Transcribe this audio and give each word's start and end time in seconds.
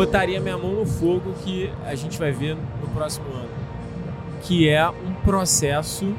botaria 0.00 0.40
minha 0.40 0.56
mão 0.56 0.72
no 0.72 0.86
fogo 0.86 1.32
que 1.44 1.68
a 1.84 1.96
gente 1.96 2.16
vai 2.16 2.30
ver 2.30 2.54
no 2.80 2.86
próximo 2.94 3.26
ano. 3.34 3.48
Que 4.42 4.68
é 4.68 4.88
um 4.88 5.12
processo 5.24 6.14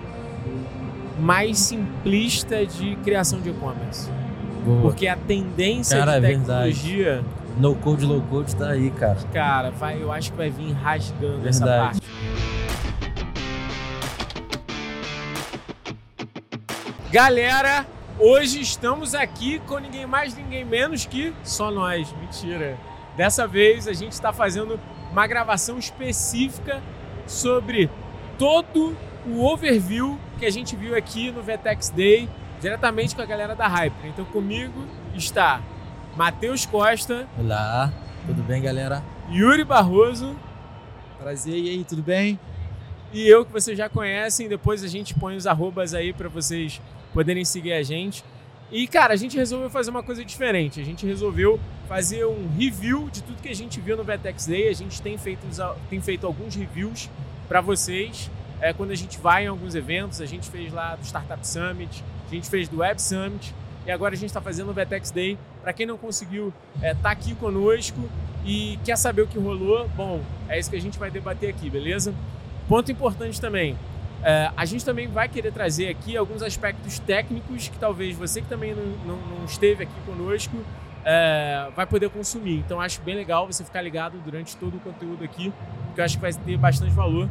mais 1.17 1.57
simplista 1.57 2.65
de 2.65 2.97
criação 2.97 3.39
de 3.39 3.49
e-commerce. 3.49 4.09
Porque 4.81 5.07
a 5.07 5.15
tendência 5.15 5.97
Cara, 5.97 6.11
de 6.11 6.17
é 6.17 6.19
verdade. 6.29 6.73
tecnologia, 6.73 7.23
No 7.57 7.73
code, 7.75 8.05
low 8.05 8.21
code 8.23 8.53
tá 8.57 8.71
aí, 8.71 8.91
cara. 8.91 9.17
cara, 9.31 9.71
vai, 9.71 10.01
eu 10.03 10.11
acho 10.11 10.31
que 10.31 10.37
vai 10.37 10.49
vir 10.49 10.73
rasgando 10.73 11.47
essa 11.47 11.63
Verdade. 11.65 12.01
parte. 12.01 12.11
Galera, 17.09 17.85
hoje 18.19 18.59
estamos 18.59 19.15
aqui 19.15 19.59
com 19.65 19.79
ninguém 19.79 20.05
mais, 20.05 20.35
ninguém 20.35 20.65
menos 20.65 21.05
que 21.05 21.33
só 21.41 21.71
nós. 21.71 22.13
Mentira. 22.19 22.77
Dessa 23.15 23.47
vez 23.47 23.87
a 23.87 23.93
gente 23.93 24.13
está 24.13 24.31
fazendo 24.31 24.79
uma 25.11 25.27
gravação 25.27 25.77
específica 25.77 26.81
sobre 27.27 27.89
todo 28.37 28.95
o 29.25 29.45
overview 29.45 30.17
que 30.39 30.45
a 30.45 30.49
gente 30.49 30.75
viu 30.75 30.95
aqui 30.95 31.31
no 31.31 31.43
Vetex 31.43 31.89
Day, 31.89 32.27
diretamente 32.59 33.15
com 33.15 33.21
a 33.21 33.25
galera 33.25 33.55
da 33.55 33.67
Hyper. 33.67 34.09
Então 34.09 34.25
comigo 34.25 34.85
está 35.13 35.61
Matheus 36.15 36.65
Costa, 36.65 37.27
Olá, 37.37 37.91
tudo 38.25 38.41
bem, 38.43 38.61
galera? 38.61 39.03
Yuri 39.29 39.63
Barroso 39.63 40.35
Prazer, 41.19 41.53
e 41.53 41.69
aí, 41.69 41.83
tudo 41.83 42.01
bem? 42.01 42.39
e 43.13 43.27
eu 43.27 43.45
que 43.45 43.51
vocês 43.51 43.77
já 43.77 43.89
conhecem. 43.89 44.47
Depois 44.47 44.83
a 44.83 44.87
gente 44.87 45.13
põe 45.13 45.35
os 45.35 45.45
arrobas 45.45 45.93
aí 45.93 46.13
para 46.13 46.29
vocês 46.29 46.81
poderem 47.13 47.45
seguir 47.45 47.73
a 47.73 47.83
gente. 47.83 48.23
E 48.71 48.87
cara, 48.87 49.13
a 49.13 49.17
gente 49.17 49.37
resolveu 49.37 49.69
fazer 49.69 49.89
uma 49.89 50.01
coisa 50.01 50.23
diferente. 50.23 50.79
A 50.79 50.83
gente 50.83 51.05
resolveu 51.05 51.59
fazer 51.89 52.25
um 52.25 52.47
review 52.57 53.09
de 53.11 53.21
tudo 53.21 53.41
que 53.41 53.49
a 53.49 53.55
gente 53.55 53.81
viu 53.81 53.97
no 53.97 54.03
Vetex 54.03 54.47
Day. 54.47 54.69
A 54.69 54.73
gente 54.73 55.01
tem 55.01 55.17
feito, 55.17 55.45
tem 55.89 55.99
feito 55.99 56.25
alguns 56.25 56.55
reviews 56.55 57.09
para 57.49 57.59
vocês. 57.59 58.31
É, 58.61 58.71
quando 58.71 58.91
a 58.91 58.95
gente 58.95 59.19
vai 59.19 59.43
em 59.43 59.47
alguns 59.47 59.75
eventos, 59.75 60.21
a 60.21 60.25
gente 60.25 60.49
fez 60.49 60.71
lá 60.71 60.95
do 60.95 61.03
Startup 61.03 61.45
Summit, 61.45 62.01
a 62.27 62.33
gente 62.33 62.49
fez 62.49 62.69
do 62.69 62.77
Web 62.77 63.01
Summit 63.01 63.53
e 63.85 63.91
agora 63.91 64.13
a 64.13 64.17
gente 64.17 64.29
está 64.29 64.39
fazendo 64.39 64.69
o 64.69 64.73
Vetex 64.73 65.11
Day. 65.11 65.37
Para 65.61 65.73
quem 65.73 65.85
não 65.85 65.97
conseguiu 65.97 66.53
estar 66.81 67.11
aqui 67.11 67.35
conosco 67.35 67.99
e 68.45 68.79
quer 68.85 68.97
saber 68.97 69.23
o 69.23 69.27
que 69.27 69.37
rolou, 69.37 69.89
bom, 69.89 70.21
é 70.47 70.57
isso 70.57 70.69
que 70.69 70.77
a 70.77 70.81
gente 70.81 70.97
vai 70.97 71.11
debater 71.11 71.49
aqui, 71.49 71.69
beleza? 71.69 72.13
Ponto 72.69 72.89
importante 72.89 73.41
também. 73.41 73.75
É, 74.23 74.51
a 74.55 74.65
gente 74.65 74.85
também 74.85 75.07
vai 75.07 75.27
querer 75.27 75.51
trazer 75.51 75.89
aqui 75.89 76.15
alguns 76.15 76.41
aspectos 76.43 76.99
técnicos 76.99 77.67
que 77.69 77.77
talvez 77.77 78.15
você 78.15 78.41
que 78.41 78.47
também 78.47 78.73
não, 78.75 78.85
não- 79.15 79.37
não 79.39 79.45
esteve 79.45 79.83
aqui 79.83 79.93
conosco 80.05 80.55
é, 81.03 81.67
vai 81.75 81.85
poder 81.87 82.09
consumir. 82.09 82.57
Então 82.59 82.79
acho 82.79 83.01
bem 83.01 83.15
legal 83.15 83.47
você 83.47 83.63
ficar 83.63 83.81
ligado 83.81 84.17
durante 84.23 84.55
todo 84.57 84.77
o 84.77 84.79
conteúdo 84.79 85.23
aqui, 85.23 85.51
porque 85.87 86.01
eu 86.01 86.05
acho 86.05 86.15
que 86.17 86.21
vai 86.21 86.33
ter 86.33 86.57
bastante 86.57 86.91
valor 86.91 87.27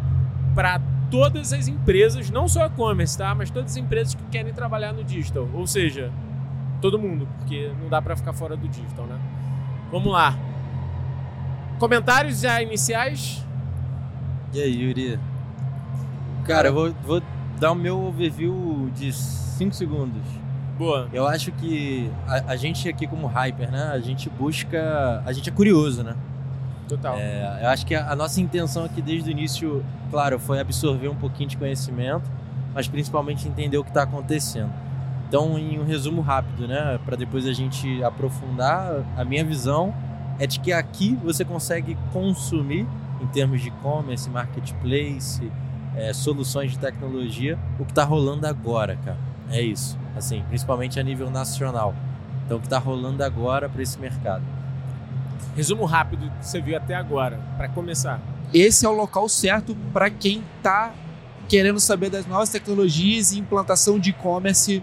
para 0.54 0.80
todas 1.10 1.52
as 1.52 1.68
empresas, 1.68 2.30
não 2.30 2.48
só 2.48 2.66
e-commerce, 2.66 3.16
tá? 3.16 3.32
Mas 3.34 3.50
todas 3.50 3.72
as 3.72 3.76
empresas 3.76 4.14
que 4.14 4.22
querem 4.24 4.52
trabalhar 4.52 4.92
no 4.92 5.04
digital. 5.04 5.48
Ou 5.54 5.66
seja, 5.66 6.10
todo 6.80 6.98
mundo, 6.98 7.28
porque 7.38 7.70
não 7.80 7.88
dá 7.88 8.02
para 8.02 8.16
ficar 8.16 8.32
fora 8.32 8.56
do 8.56 8.66
digital, 8.68 9.06
né? 9.06 9.18
Vamos 9.92 10.12
lá. 10.12 10.36
Comentários 11.78 12.40
já 12.40 12.60
iniciais? 12.62 13.44
E 14.52 14.60
aí, 14.60 14.82
Yuri? 14.82 15.18
Cara, 16.44 16.68
eu 16.68 16.74
vou, 16.74 16.92
vou 17.04 17.22
dar 17.58 17.72
o 17.72 17.74
meu 17.74 18.00
overview 18.00 18.90
de 18.94 19.12
5 19.12 19.74
segundos. 19.74 20.22
Boa. 20.78 21.08
Eu 21.12 21.26
acho 21.26 21.52
que 21.52 22.10
a, 22.26 22.52
a 22.52 22.56
gente 22.56 22.88
aqui 22.88 23.06
como 23.06 23.26
Hyper, 23.26 23.70
né? 23.70 23.90
A 23.92 23.98
gente 23.98 24.30
busca... 24.30 25.22
A 25.26 25.32
gente 25.32 25.50
é 25.50 25.52
curioso, 25.52 26.02
né? 26.02 26.16
Total. 26.88 27.16
É, 27.18 27.60
eu 27.62 27.68
acho 27.68 27.86
que 27.86 27.94
a, 27.94 28.10
a 28.10 28.16
nossa 28.16 28.40
intenção 28.40 28.84
aqui 28.84 29.00
desde 29.00 29.28
o 29.28 29.32
início, 29.32 29.84
claro, 30.10 30.38
foi 30.38 30.58
absorver 30.58 31.08
um 31.08 31.14
pouquinho 31.14 31.48
de 31.48 31.56
conhecimento, 31.56 32.28
mas 32.74 32.88
principalmente 32.88 33.46
entender 33.46 33.78
o 33.78 33.84
que 33.84 33.90
está 33.90 34.02
acontecendo. 34.02 34.72
Então, 35.28 35.56
em 35.56 35.78
um 35.78 35.84
resumo 35.84 36.20
rápido, 36.22 36.66
né, 36.66 36.98
para 37.04 37.14
depois 37.14 37.46
a 37.46 37.52
gente 37.52 38.02
aprofundar, 38.02 39.04
a 39.16 39.24
minha 39.24 39.44
visão 39.44 39.94
é 40.40 40.46
de 40.46 40.58
que 40.58 40.72
aqui 40.72 41.16
você 41.22 41.44
consegue 41.44 41.96
consumir, 42.12 42.86
em 43.20 43.26
termos 43.26 43.60
de 43.60 43.68
e-commerce, 43.68 44.28
marketplace, 44.28 45.52
é, 46.00 46.12
soluções 46.14 46.70
de 46.70 46.78
tecnologia, 46.78 47.58
o 47.78 47.84
que 47.84 47.92
está 47.92 48.04
rolando 48.04 48.46
agora, 48.46 48.96
cara. 49.04 49.18
É 49.50 49.60
isso, 49.60 49.98
assim, 50.16 50.42
principalmente 50.48 50.98
a 50.98 51.02
nível 51.02 51.30
nacional. 51.30 51.94
Então, 52.46 52.56
o 52.56 52.60
que 52.60 52.66
está 52.66 52.78
rolando 52.78 53.22
agora 53.22 53.68
para 53.68 53.82
esse 53.82 53.98
mercado. 53.98 54.42
Resumo 55.54 55.84
rápido 55.84 56.30
que 56.40 56.46
você 56.46 56.60
viu 56.60 56.76
até 56.76 56.94
agora, 56.94 57.38
para 57.56 57.68
começar. 57.68 58.20
Esse 58.52 58.86
é 58.86 58.88
o 58.88 58.92
local 58.92 59.28
certo 59.28 59.76
para 59.92 60.08
quem 60.08 60.42
tá 60.62 60.92
querendo 61.48 61.78
saber 61.78 62.10
das 62.10 62.26
novas 62.26 62.48
tecnologias 62.48 63.32
e 63.32 63.38
implantação 63.38 63.98
de 63.98 64.10
e-commerce 64.10 64.82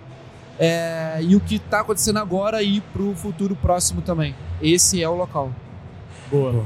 é, 0.59 1.19
e 1.21 1.35
o 1.35 1.39
que 1.39 1.59
tá 1.59 1.81
acontecendo 1.81 2.19
agora 2.19 2.61
e 2.61 2.81
pro 2.81 3.15
futuro 3.15 3.55
próximo 3.55 4.01
também. 4.01 4.35
Esse 4.61 5.01
é 5.01 5.09
o 5.09 5.15
local. 5.15 5.51
Boa. 6.29 6.65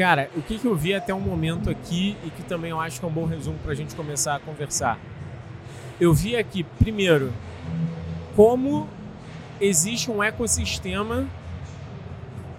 Cara, 0.00 0.30
o 0.34 0.40
que, 0.40 0.58
que 0.58 0.66
eu 0.66 0.74
vi 0.74 0.94
até 0.94 1.12
o 1.12 1.20
momento 1.20 1.68
aqui 1.68 2.16
e 2.24 2.30
que 2.30 2.42
também 2.42 2.70
eu 2.70 2.80
acho 2.80 2.98
que 2.98 3.04
é 3.04 3.08
um 3.10 3.12
bom 3.12 3.26
resumo 3.26 3.58
para 3.58 3.72
a 3.72 3.74
gente 3.74 3.94
começar 3.94 4.34
a 4.34 4.38
conversar. 4.38 4.98
Eu 6.00 6.14
vi 6.14 6.34
aqui, 6.34 6.64
primeiro, 6.64 7.30
como 8.34 8.88
existe 9.60 10.10
um 10.10 10.22
ecossistema 10.22 11.28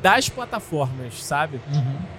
das 0.03 0.29
plataformas, 0.29 1.16
sabe? 1.16 1.59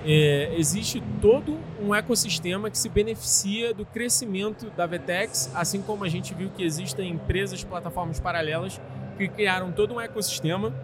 É, 0.05 0.57
existe 0.59 1.01
todo 1.21 1.57
um 1.81 1.95
ecossistema 1.95 2.69
que 2.69 2.77
se 2.77 2.89
beneficia 2.89 3.73
do 3.73 3.87
crescimento 3.87 4.71
da 4.77 4.87
Vetex, 4.87 5.53
assim 5.55 5.83
como 5.83 6.03
a 6.03 6.09
gente 6.09 6.35
viu 6.35 6.51
que 6.51 6.65
existem 6.65 7.13
empresas, 7.13 7.63
plataformas 7.63 8.19
paralelas 8.19 8.81
que 9.17 9.29
criaram 9.29 9.71
todo 9.71 9.95
um 9.95 10.01
ecossistema 10.01 10.75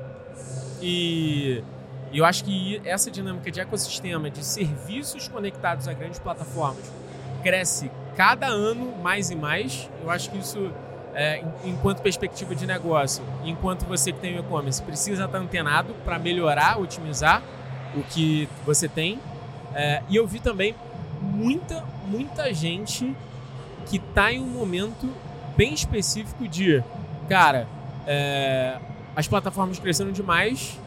e, 0.81 1.61
e 2.13 2.19
eu 2.19 2.25
acho 2.25 2.45
que 2.45 2.81
essa 2.85 3.11
dinâmica 3.11 3.51
de 3.51 3.61
ecossistema, 3.61 4.31
de 4.31 4.45
serviços 4.45 5.29
conectados 5.29 5.87
a 5.87 5.93
grandes 5.93 6.19
plataformas, 6.19 6.91
cresce 7.43 7.91
cada 8.17 8.47
ano 8.47 8.97
mais 9.03 9.31
e 9.31 9.37
mais. 9.37 9.89
Eu 10.03 10.11
acho 10.11 10.31
que 10.31 10.39
isso, 10.39 10.73
é, 11.15 11.45
enquanto 11.65 12.01
perspectiva 12.01 12.55
de 12.55 12.67
negócio, 12.67 13.23
enquanto 13.45 13.85
você 13.85 14.13
que 14.13 14.21
tem 14.21 14.37
o 14.37 14.41
e-commerce 14.41 14.83
precisa 14.83 15.25
estar 15.25 15.39
antenado 15.39 15.95
para 16.05 16.19
melhorar, 16.19 16.81
otimizar 16.81 17.43
o 17.95 18.03
que 18.03 18.49
você 18.65 18.89
tem. 18.89 19.19
É, 19.75 20.03
e 20.09 20.17
eu 20.17 20.27
vi 20.27 20.41
também 20.41 20.75
muita, 21.21 21.85
muita 22.07 22.53
gente 22.55 23.15
que 23.87 23.99
está 23.99 24.33
em 24.33 24.41
um 24.41 24.47
momento 24.47 25.13
bem 25.57 25.75
específico 25.75 26.49
de, 26.49 26.83
cara, 27.29 27.67
é, 28.07 28.79
as 29.15 29.29
plataformas 29.29 29.79
cresceram 29.79 30.11
demais 30.11 30.79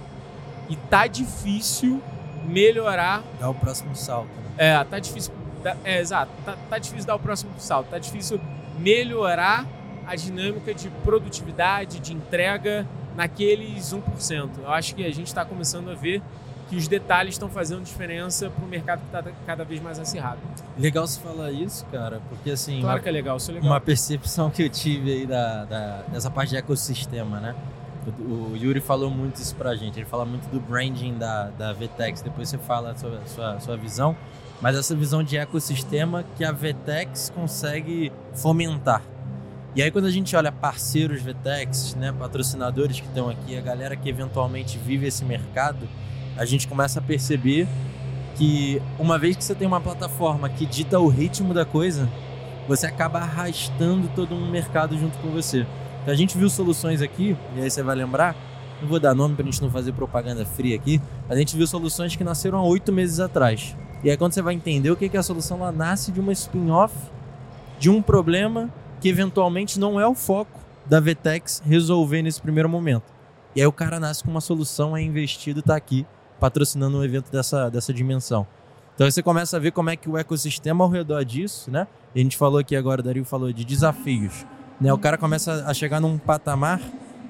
e 0.72 0.76
tá 0.90 1.06
difícil 1.06 2.02
melhorar 2.46 3.22
Dá 3.40 3.50
o 3.50 3.54
próximo 3.54 3.96
salto, 3.96 4.28
né? 4.30 4.52
é, 4.58 4.84
tá 4.84 4.98
difícil. 4.98 5.32
dar- 5.64 5.78
É, 5.84 6.00
exato. 6.00 6.32
Tá, 6.44 6.56
tá 6.70 6.78
difícil 6.80 7.06
dar 7.06 7.16
o 7.16 7.20
próximo 7.20 7.52
salto. 7.60 7.88
Tá 7.90 8.00
difícil 8.00 8.40
melhorar 8.80 9.66
a 10.08 10.16
dinâmica 10.16 10.74
de 10.74 10.90
produtividade, 11.04 12.00
de 12.00 12.14
entrega 12.14 12.88
naqueles 13.16 13.94
1%. 13.94 14.50
Eu 14.64 14.72
acho 14.72 14.96
que 14.96 15.06
a 15.06 15.14
gente 15.14 15.28
está 15.28 15.46
começando 15.46 15.90
a 15.92 15.94
ver 15.94 16.22
que 16.70 16.76
os 16.76 16.88
detalhes 16.88 17.36
estão 17.36 17.50
fazendo 17.50 17.84
diferença 17.84 18.50
para 18.50 18.66
o 18.66 18.68
mercado 18.68 19.00
que 19.02 19.06
está 19.16 19.24
cada 19.46 19.64
vez 19.66 19.82
mais 19.82 20.00
acirrado. 20.00 20.40
Legal 20.78 21.06
você 21.06 21.20
falar 21.20 21.52
isso, 21.52 21.86
cara, 21.92 22.22
porque 22.30 22.50
assim, 22.52 22.80
Claro 22.80 22.96
uma, 22.98 23.04
que 23.04 23.10
é 23.10 23.12
legal, 23.12 23.38
isso 23.38 23.52
é 23.52 23.54
legal. 23.56 23.70
uma 23.70 23.80
percepção 23.82 24.50
que 24.50 24.64
eu 24.64 24.70
tive 24.70 25.12
aí 25.12 25.26
da, 25.28 25.66
da- 25.66 26.02
dessa 26.08 26.32
parte 26.32 26.52
de 26.52 26.58
ecossistema, 26.58 27.40
né? 27.42 27.56
O, 28.20 28.56
Yuri 28.56 28.80
falou 28.80 29.10
muito 29.10 29.36
isso 29.36 29.56
pra 29.56 29.76
gente, 29.76 30.00
ele 30.00 30.06
fala 30.06 30.26
muito 30.26 30.50
do 30.50 30.60
branding 30.60 31.18
da, 31.18 31.50
da 31.50 31.74
VTEX, 31.74 32.22
depois 32.22 32.50
você 32.50 32.58
fala 32.58 32.92
a 32.92 32.96
sua, 32.96 33.22
sua, 33.28 33.60
sua 33.60 33.78
visão, 33.78 34.18
mas 34.60 34.76
essa 34.76 34.96
visão 34.96 35.22
de 35.24 35.38
ecossistema 35.38 36.26
que 36.36 36.44
a 36.44 36.52
VTEX 36.52 37.32
consegue 37.34 38.12
fomentar. 38.34 39.04
E 39.76 39.82
aí 39.82 39.92
quando 39.92 40.06
a 40.06 40.12
gente 40.12 40.36
olha 40.36 40.52
parceiros 40.52 41.22
VTEX, 41.22 41.96
né, 41.96 42.12
patrocinadores 42.12 43.00
que 43.00 43.08
estão 43.08 43.30
aqui, 43.30 43.56
a 43.56 43.62
galera 43.62 43.96
que 43.96 44.10
eventualmente 44.10 44.78
vive 44.80 45.06
esse 45.08 45.24
mercado, 45.24 45.88
a 46.36 46.44
gente 46.44 46.68
começa 46.68 47.00
a 47.00 47.02
perceber 47.04 47.68
que 48.36 48.82
uma 48.98 49.20
vez 49.20 49.36
que 49.36 49.44
você 49.44 49.54
tem 49.54 49.68
uma 49.68 49.80
plataforma 49.80 50.50
que 50.50 50.66
dita 50.66 51.00
o 51.00 51.08
ritmo 51.08 51.54
da 51.54 51.66
coisa, 51.66 52.10
você 52.68 52.88
acaba 52.88 53.20
arrastando 53.20 54.10
todo 54.16 54.34
um 54.34 54.50
mercado 54.50 54.98
junto 54.98 55.18
com 55.20 55.30
você. 55.30 55.66
Então 56.02 56.14
a 56.14 56.18
gente 56.18 56.38
viu 56.38 56.50
soluções 56.50 57.02
aqui, 57.02 57.38
e 57.56 57.62
aí 57.62 57.70
você 57.70 57.84
vai 57.84 57.96
lembrar, 57.96 58.36
não 58.82 58.88
vou 58.88 59.00
dar 59.00 59.14
nome 59.14 59.36
pra 59.36 59.46
gente 59.46 59.62
não 59.62 59.70
fazer 59.70 59.92
propaganda 59.94 60.46
fria 60.46 60.76
aqui, 60.76 61.00
a 61.30 61.36
gente 61.36 61.56
viu 61.56 61.68
soluções 61.68 62.16
que 62.16 62.24
nasceram 62.24 62.58
há 62.58 62.64
oito 62.64 62.92
meses 62.92 63.20
atrás. 63.20 63.76
E 64.04 64.10
aí 64.10 64.18
quando 64.18 64.34
você 64.34 64.42
vai 64.42 64.54
entender 64.54 64.90
o 64.90 64.96
que 64.96 65.08
que 65.08 65.16
é 65.16 65.20
a 65.20 65.24
solução, 65.24 65.58
ela 65.58 65.72
nasce 65.72 66.12
de 66.12 66.20
uma 66.20 66.32
spin-off 66.32 66.94
de 67.80 67.90
um 67.90 68.02
problema 68.02 68.70
que 69.00 69.10
eventualmente 69.10 69.80
não 69.80 70.00
é 70.00 70.08
o 70.08 70.16
foco 70.16 70.60
da 70.86 71.00
Vetex 71.00 71.62
resolver 71.66 72.22
nesse 72.22 72.42
primeiro 72.42 72.68
momento. 72.68 73.14
E 73.56 73.62
aí 73.62 73.68
o 73.68 73.72
cara 73.72 74.00
nasce 74.00 74.24
com 74.24 74.32
uma 74.32 74.42
solução, 74.42 74.98
é 74.98 75.02
investido, 75.02 75.62
tá 75.62 75.76
aqui. 75.76 76.06
patrocinando 76.40 76.98
um 76.98 77.04
evento 77.04 77.32
dessa, 77.32 77.70
dessa 77.70 77.94
dimensão. 77.94 78.48
Então 78.96 79.10
você 79.10 79.22
começa 79.22 79.58
a 79.58 79.60
ver 79.60 79.72
como 79.72 79.92
é 79.92 79.96
que 79.96 80.10
o 80.10 80.18
ecossistema 80.18 80.84
ao 80.84 80.90
redor 80.90 81.24
disso, 81.24 81.70
né? 81.70 81.88
E 82.16 82.20
a 82.20 82.24
gente 82.24 82.36
falou 82.36 82.60
aqui 82.60 82.76
agora, 82.76 83.00
o 83.00 83.04
Dario 83.04 83.24
falou 83.24 83.54
de 83.54 83.64
desafios. 83.64 84.44
Né? 84.82 84.92
O 84.92 84.98
cara 84.98 85.16
começa 85.18 85.64
a 85.68 85.74
chegar 85.76 86.02
num 86.02 86.18
patamar 86.18 86.82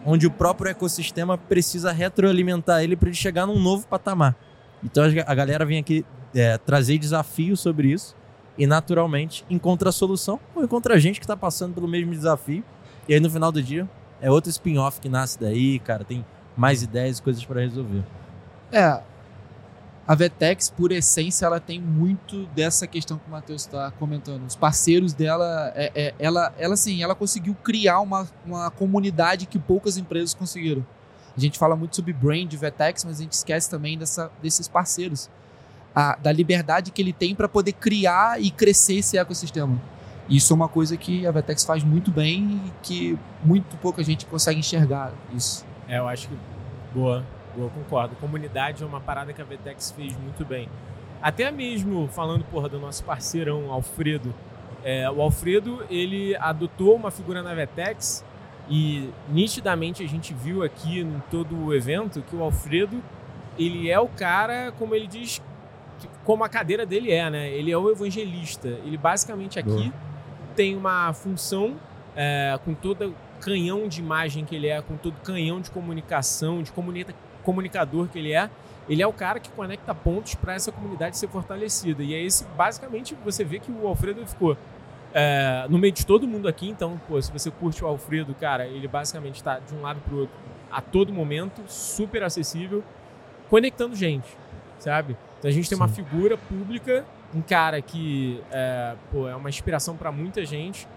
onde 0.05 0.25
o 0.25 0.31
próprio 0.31 0.71
ecossistema 0.71 1.37
precisa 1.37 1.91
retroalimentar 1.91 2.81
ele 2.81 2.95
para 2.95 3.09
ele 3.09 3.15
chegar 3.15 3.45
num 3.45 3.59
novo 3.59 3.85
patamar. 3.85 4.35
Então 4.83 5.03
a 5.27 5.35
galera 5.35 5.65
vem 5.65 5.77
aqui 5.77 6.05
é, 6.33 6.57
trazer 6.57 6.97
desafios 6.97 7.59
sobre 7.59 7.89
isso 7.89 8.15
e 8.57 8.65
naturalmente 8.65 9.45
encontra 9.49 9.89
a 9.89 9.91
solução 9.91 10.39
ou 10.55 10.63
encontra 10.63 10.95
a 10.95 10.97
gente 10.97 11.19
que 11.19 11.25
está 11.25 11.37
passando 11.37 11.73
pelo 11.73 11.87
mesmo 11.87 12.11
desafio. 12.11 12.63
E 13.07 13.13
aí 13.13 13.19
no 13.19 13.29
final 13.29 13.51
do 13.51 13.61
dia 13.61 13.87
é 14.21 14.31
outro 14.31 14.49
spin-off 14.49 14.99
que 14.99 15.09
nasce 15.09 15.39
daí, 15.39 15.77
cara, 15.79 16.03
tem 16.03 16.25
mais 16.55 16.81
ideias 16.81 17.19
e 17.19 17.21
coisas 17.21 17.43
para 17.43 17.61
resolver. 17.61 18.03
É, 18.71 19.01
a 20.11 20.15
Vetex, 20.15 20.69
por 20.69 20.91
essência, 20.91 21.45
ela 21.45 21.57
tem 21.57 21.79
muito 21.79 22.45
dessa 22.47 22.85
questão 22.85 23.17
que 23.17 23.25
o 23.29 23.31
Matheus 23.31 23.61
está 23.61 23.91
comentando. 23.91 24.45
Os 24.45 24.57
parceiros 24.57 25.13
dela, 25.13 25.71
é, 25.73 25.89
é, 25.95 26.13
ela, 26.19 26.53
ela, 26.57 26.73
assim, 26.73 27.01
ela 27.01 27.15
conseguiu 27.15 27.55
criar 27.55 28.01
uma, 28.01 28.27
uma 28.45 28.69
comunidade 28.69 29.45
que 29.45 29.57
poucas 29.57 29.95
empresas 29.95 30.33
conseguiram. 30.33 30.85
A 31.33 31.39
gente 31.39 31.57
fala 31.57 31.77
muito 31.77 31.95
sobre 31.95 32.11
brand 32.11 32.53
Vetex, 32.53 33.05
mas 33.05 33.21
a 33.21 33.23
gente 33.23 33.31
esquece 33.31 33.69
também 33.69 33.97
dessa, 33.97 34.29
desses 34.41 34.67
parceiros. 34.67 35.29
A, 35.95 36.17
da 36.17 36.33
liberdade 36.33 36.91
que 36.91 37.01
ele 37.01 37.13
tem 37.13 37.33
para 37.33 37.47
poder 37.47 37.71
criar 37.71 38.37
e 38.41 38.51
crescer 38.51 38.95
esse 38.95 39.17
ecossistema. 39.17 39.81
Isso 40.27 40.51
é 40.51 40.55
uma 40.57 40.67
coisa 40.67 40.97
que 40.97 41.25
a 41.25 41.31
Vetex 41.31 41.63
faz 41.63 41.85
muito 41.85 42.11
bem 42.11 42.61
e 42.65 42.73
que 42.83 43.19
muito 43.45 43.77
pouca 43.77 44.03
gente 44.03 44.25
consegue 44.25 44.59
enxergar 44.59 45.13
isso. 45.33 45.65
É, 45.87 45.99
eu 45.99 46.07
acho 46.09 46.27
que 46.27 46.37
boa, 46.93 47.25
boa, 47.55 47.69
concordo. 47.69 48.15
Comunidade 48.15 48.83
é 48.83 48.85
uma 48.85 49.01
parada 49.01 49.33
que 49.33 49.41
a 49.41 49.45
Vetex 49.45 49.91
fez 49.91 50.15
muito 50.17 50.45
bem. 50.45 50.69
Até 51.21 51.51
mesmo 51.51 52.07
falando, 52.07 52.43
porra, 52.45 52.67
do 52.67 52.79
nosso 52.79 53.03
parceirão 53.03 53.71
Alfredo. 53.71 54.33
É, 54.83 55.09
o 55.09 55.21
Alfredo, 55.21 55.85
ele 55.89 56.35
adotou 56.37 56.95
uma 56.95 57.11
figura 57.11 57.43
na 57.43 57.53
Vetex 57.53 58.25
e 58.67 59.09
nitidamente 59.29 60.03
a 60.03 60.07
gente 60.07 60.33
viu 60.33 60.63
aqui 60.63 60.99
em 60.99 61.21
todo 61.29 61.55
o 61.55 61.73
evento 61.73 62.21
que 62.23 62.35
o 62.35 62.41
Alfredo, 62.41 63.03
ele 63.59 63.89
é 63.89 63.99
o 63.99 64.07
cara, 64.07 64.71
como 64.79 64.95
ele 64.95 65.05
diz, 65.05 65.41
como 66.23 66.43
a 66.43 66.49
cadeira 66.49 66.85
dele 66.85 67.11
é, 67.11 67.29
né? 67.29 67.49
Ele 67.49 67.71
é 67.71 67.77
o 67.77 67.91
evangelista. 67.91 68.67
Ele 68.67 68.97
basicamente 68.97 69.59
aqui 69.59 69.69
Boa. 69.69 69.93
tem 70.55 70.75
uma 70.75 71.13
função 71.13 71.75
é, 72.15 72.59
com 72.65 72.73
todo 72.73 73.13
canhão 73.39 73.87
de 73.87 73.99
imagem 73.99 74.45
que 74.45 74.55
ele 74.55 74.67
é, 74.67 74.81
com 74.81 74.95
todo 74.97 75.15
canhão 75.23 75.61
de 75.61 75.69
comunicação, 75.69 76.63
de 76.63 76.71
comunica 76.71 77.13
comunicador 77.41 78.07
que 78.07 78.19
ele 78.19 78.33
é. 78.33 78.49
Ele 78.89 79.01
é 79.01 79.07
o 79.07 79.13
cara 79.13 79.39
que 79.39 79.49
conecta 79.49 79.93
pontos 79.93 80.35
para 80.35 80.53
essa 80.53 80.71
comunidade 80.71 81.17
ser 81.17 81.27
fortalecida. 81.27 82.03
E 82.03 82.13
é 82.13 82.21
esse, 82.21 82.43
basicamente, 82.57 83.15
você 83.23 83.43
vê 83.43 83.59
que 83.59 83.71
o 83.71 83.87
Alfredo 83.87 84.25
ficou 84.25 84.57
é, 85.13 85.65
no 85.69 85.77
meio 85.77 85.93
de 85.93 86.05
todo 86.05 86.27
mundo 86.27 86.47
aqui, 86.47 86.69
então, 86.69 86.99
pô, 87.07 87.21
se 87.21 87.31
você 87.31 87.51
curte 87.51 87.83
o 87.83 87.87
Alfredo, 87.87 88.33
cara, 88.33 88.65
ele 88.65 88.87
basicamente 88.87 89.35
está 89.35 89.59
de 89.59 89.73
um 89.75 89.81
lado 89.81 89.99
para 90.01 90.13
o 90.13 90.19
outro 90.19 90.35
a 90.71 90.81
todo 90.81 91.11
momento, 91.11 91.61
super 91.67 92.23
acessível, 92.23 92.83
conectando 93.49 93.95
gente, 93.95 94.27
sabe? 94.79 95.17
Então 95.37 95.49
a 95.49 95.53
gente 95.53 95.67
tem 95.67 95.77
Sim. 95.77 95.83
uma 95.83 95.89
figura 95.89 96.37
pública, 96.37 97.05
um 97.35 97.41
cara 97.41 97.81
que 97.81 98.41
é, 98.51 98.95
pô, 99.11 99.27
é 99.27 99.35
uma 99.35 99.49
inspiração 99.49 99.97
para 99.97 100.11
muita 100.11 100.45
gente, 100.45 100.87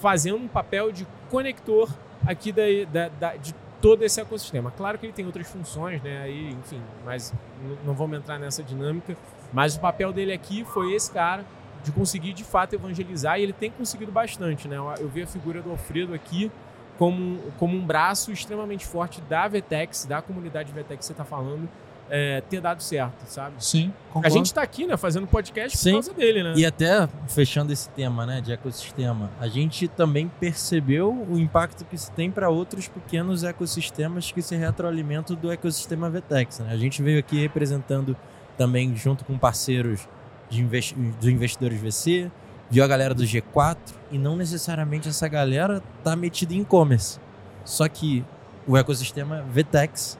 fazendo 0.00 0.38
um 0.38 0.48
papel 0.48 0.90
de 0.90 1.06
conector 1.30 1.90
aqui 2.26 2.52
da, 2.52 2.62
da, 2.90 3.08
da, 3.08 3.36
de 3.36 3.54
todo 3.80 4.02
esse 4.02 4.20
ecossistema. 4.20 4.70
Claro 4.70 4.98
que 4.98 5.06
ele 5.06 5.12
tem 5.12 5.26
outras 5.26 5.48
funções, 5.48 6.02
né? 6.02 6.22
Aí, 6.22 6.50
enfim, 6.50 6.80
mas 7.04 7.32
não 7.84 7.94
vamos 7.94 8.18
entrar 8.18 8.38
nessa 8.38 8.62
dinâmica. 8.62 9.16
Mas 9.52 9.76
o 9.76 9.80
papel 9.80 10.12
dele 10.12 10.32
aqui 10.32 10.64
foi 10.64 10.92
esse 10.92 11.10
cara 11.10 11.44
de 11.82 11.90
conseguir 11.92 12.32
de 12.32 12.44
fato 12.44 12.74
evangelizar 12.74 13.38
e 13.38 13.42
ele 13.42 13.52
tem 13.52 13.70
conseguido 13.70 14.12
bastante, 14.12 14.68
né? 14.68 14.76
Eu 14.98 15.08
vi 15.08 15.22
a 15.22 15.26
figura 15.26 15.62
do 15.62 15.70
Alfredo 15.70 16.14
aqui 16.14 16.50
como, 16.98 17.40
como 17.58 17.76
um 17.76 17.84
braço 17.84 18.30
extremamente 18.30 18.86
forte 18.86 19.20
da 19.22 19.48
Vetex, 19.48 20.04
da 20.04 20.20
comunidade 20.20 20.70
Vetex 20.72 20.98
que 20.98 21.04
você 21.06 21.12
está 21.12 21.24
falando, 21.24 21.68
é, 22.10 22.40
ter 22.42 22.60
dado 22.60 22.82
certo, 22.82 23.24
sabe? 23.26 23.54
Sim, 23.58 23.92
concordo. 24.08 24.26
A 24.26 24.30
gente 24.30 24.46
está 24.46 24.62
aqui, 24.62 24.86
né, 24.86 24.96
fazendo 24.96 25.26
podcast 25.26 25.78
Sim. 25.78 25.90
por 25.90 25.94
causa 25.94 26.12
dele, 26.14 26.42
né? 26.42 26.54
E 26.56 26.66
até 26.66 27.08
fechando 27.28 27.72
esse 27.72 27.88
tema, 27.90 28.26
né, 28.26 28.40
de 28.40 28.52
ecossistema, 28.52 29.30
a 29.40 29.46
gente 29.46 29.88
também 29.88 30.30
percebeu 30.40 31.26
o 31.28 31.38
impacto 31.38 31.84
que 31.84 31.94
isso 31.94 32.10
tem 32.12 32.30
para 32.30 32.50
outros 32.50 32.88
pequenos 32.88 33.44
ecossistemas 33.44 34.32
que 34.32 34.42
se 34.42 34.56
retroalimentam 34.56 35.36
do 35.36 35.50
ecossistema 35.50 36.10
Vetex, 36.10 36.58
né? 36.58 36.72
A 36.72 36.76
gente 36.76 37.02
veio 37.02 37.18
aqui 37.18 37.40
representando 37.40 38.16
também 38.58 38.94
junto 38.94 39.24
com 39.24 39.38
parceiros 39.38 40.06
de 40.50 40.60
investi 40.60 40.94
dos 40.94 41.28
investidores 41.28 41.80
VC, 41.80 42.30
viu 42.68 42.84
a 42.84 42.86
galera 42.86 43.14
do 43.14 43.22
G4 43.22 43.78
e 44.10 44.18
não 44.18 44.36
necessariamente 44.36 45.08
essa 45.08 45.28
galera 45.28 45.82
tá 46.02 46.14
metida 46.16 46.52
em 46.52 46.60
e-commerce. 46.60 47.18
Só 47.64 47.88
que 47.88 48.24
o 48.66 48.76
ecossistema 48.76 49.44
Vtex 49.52 50.18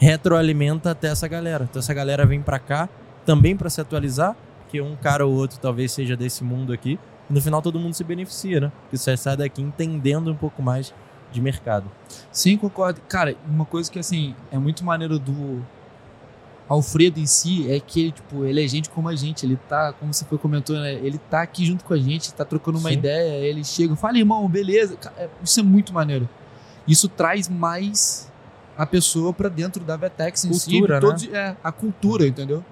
retroalimenta 0.00 0.90
até 0.90 1.08
essa 1.08 1.28
galera. 1.28 1.68
Então 1.68 1.78
essa 1.78 1.92
galera 1.92 2.24
vem 2.24 2.40
para 2.40 2.58
cá 2.58 2.88
também 3.26 3.54
para 3.54 3.68
se 3.68 3.80
atualizar, 3.80 4.34
que 4.68 4.80
um 4.80 4.96
cara 4.96 5.26
ou 5.26 5.34
outro 5.34 5.58
talvez 5.60 5.92
seja 5.92 6.16
desse 6.16 6.42
mundo 6.42 6.72
aqui. 6.72 6.98
E 7.28 7.32
no 7.32 7.40
final 7.40 7.60
todo 7.60 7.78
mundo 7.78 7.92
se 7.92 8.02
beneficia, 8.02 8.60
né? 8.60 8.72
Porque 8.82 8.96
você 8.96 9.16
sai 9.16 9.36
daqui 9.36 9.60
entendendo 9.60 10.32
um 10.32 10.34
pouco 10.34 10.62
mais 10.62 10.92
de 11.30 11.40
mercado. 11.40 11.88
Sim, 12.32 12.56
concordo. 12.56 13.00
Cara, 13.08 13.36
uma 13.46 13.66
coisa 13.66 13.90
que 13.90 13.98
assim 13.98 14.34
é 14.50 14.58
muito 14.58 14.82
maneiro 14.84 15.18
do 15.18 15.62
Alfredo 16.66 17.20
em 17.20 17.26
si 17.26 17.70
é 17.70 17.78
que 17.78 18.00
ele, 18.00 18.12
tipo, 18.12 18.44
ele 18.44 18.64
é 18.64 18.66
gente 18.66 18.88
como 18.88 19.08
a 19.08 19.14
gente. 19.14 19.44
Ele 19.44 19.58
tá, 19.68 19.92
como 19.92 20.14
você 20.14 20.24
foi 20.24 20.38
comentou, 20.38 20.76
né? 20.76 20.94
Ele 20.94 21.18
tá 21.18 21.42
aqui 21.42 21.66
junto 21.66 21.84
com 21.84 21.92
a 21.92 21.98
gente, 21.98 22.32
tá 22.32 22.44
trocando 22.44 22.78
uma 22.78 22.88
Sim. 22.88 22.96
ideia. 22.96 23.44
Ele 23.44 23.62
chega, 23.62 23.94
fala, 23.96 24.16
irmão, 24.16 24.48
beleza. 24.48 24.96
É, 25.18 25.28
isso 25.44 25.60
é 25.60 25.62
muito 25.62 25.92
maneiro. 25.92 26.26
Isso 26.88 27.06
traz 27.06 27.48
mais 27.48 28.29
a 28.80 28.86
pessoa 28.86 29.30
para 29.30 29.50
dentro 29.50 29.84
da 29.84 29.94
Vetex 29.94 30.46
em 30.46 30.48
cultura, 30.48 30.94
si. 30.94 31.00
Todos, 31.02 31.28
né? 31.28 31.38
é, 31.38 31.56
a 31.62 31.70
cultura, 31.70 32.26
entendeu? 32.26 32.64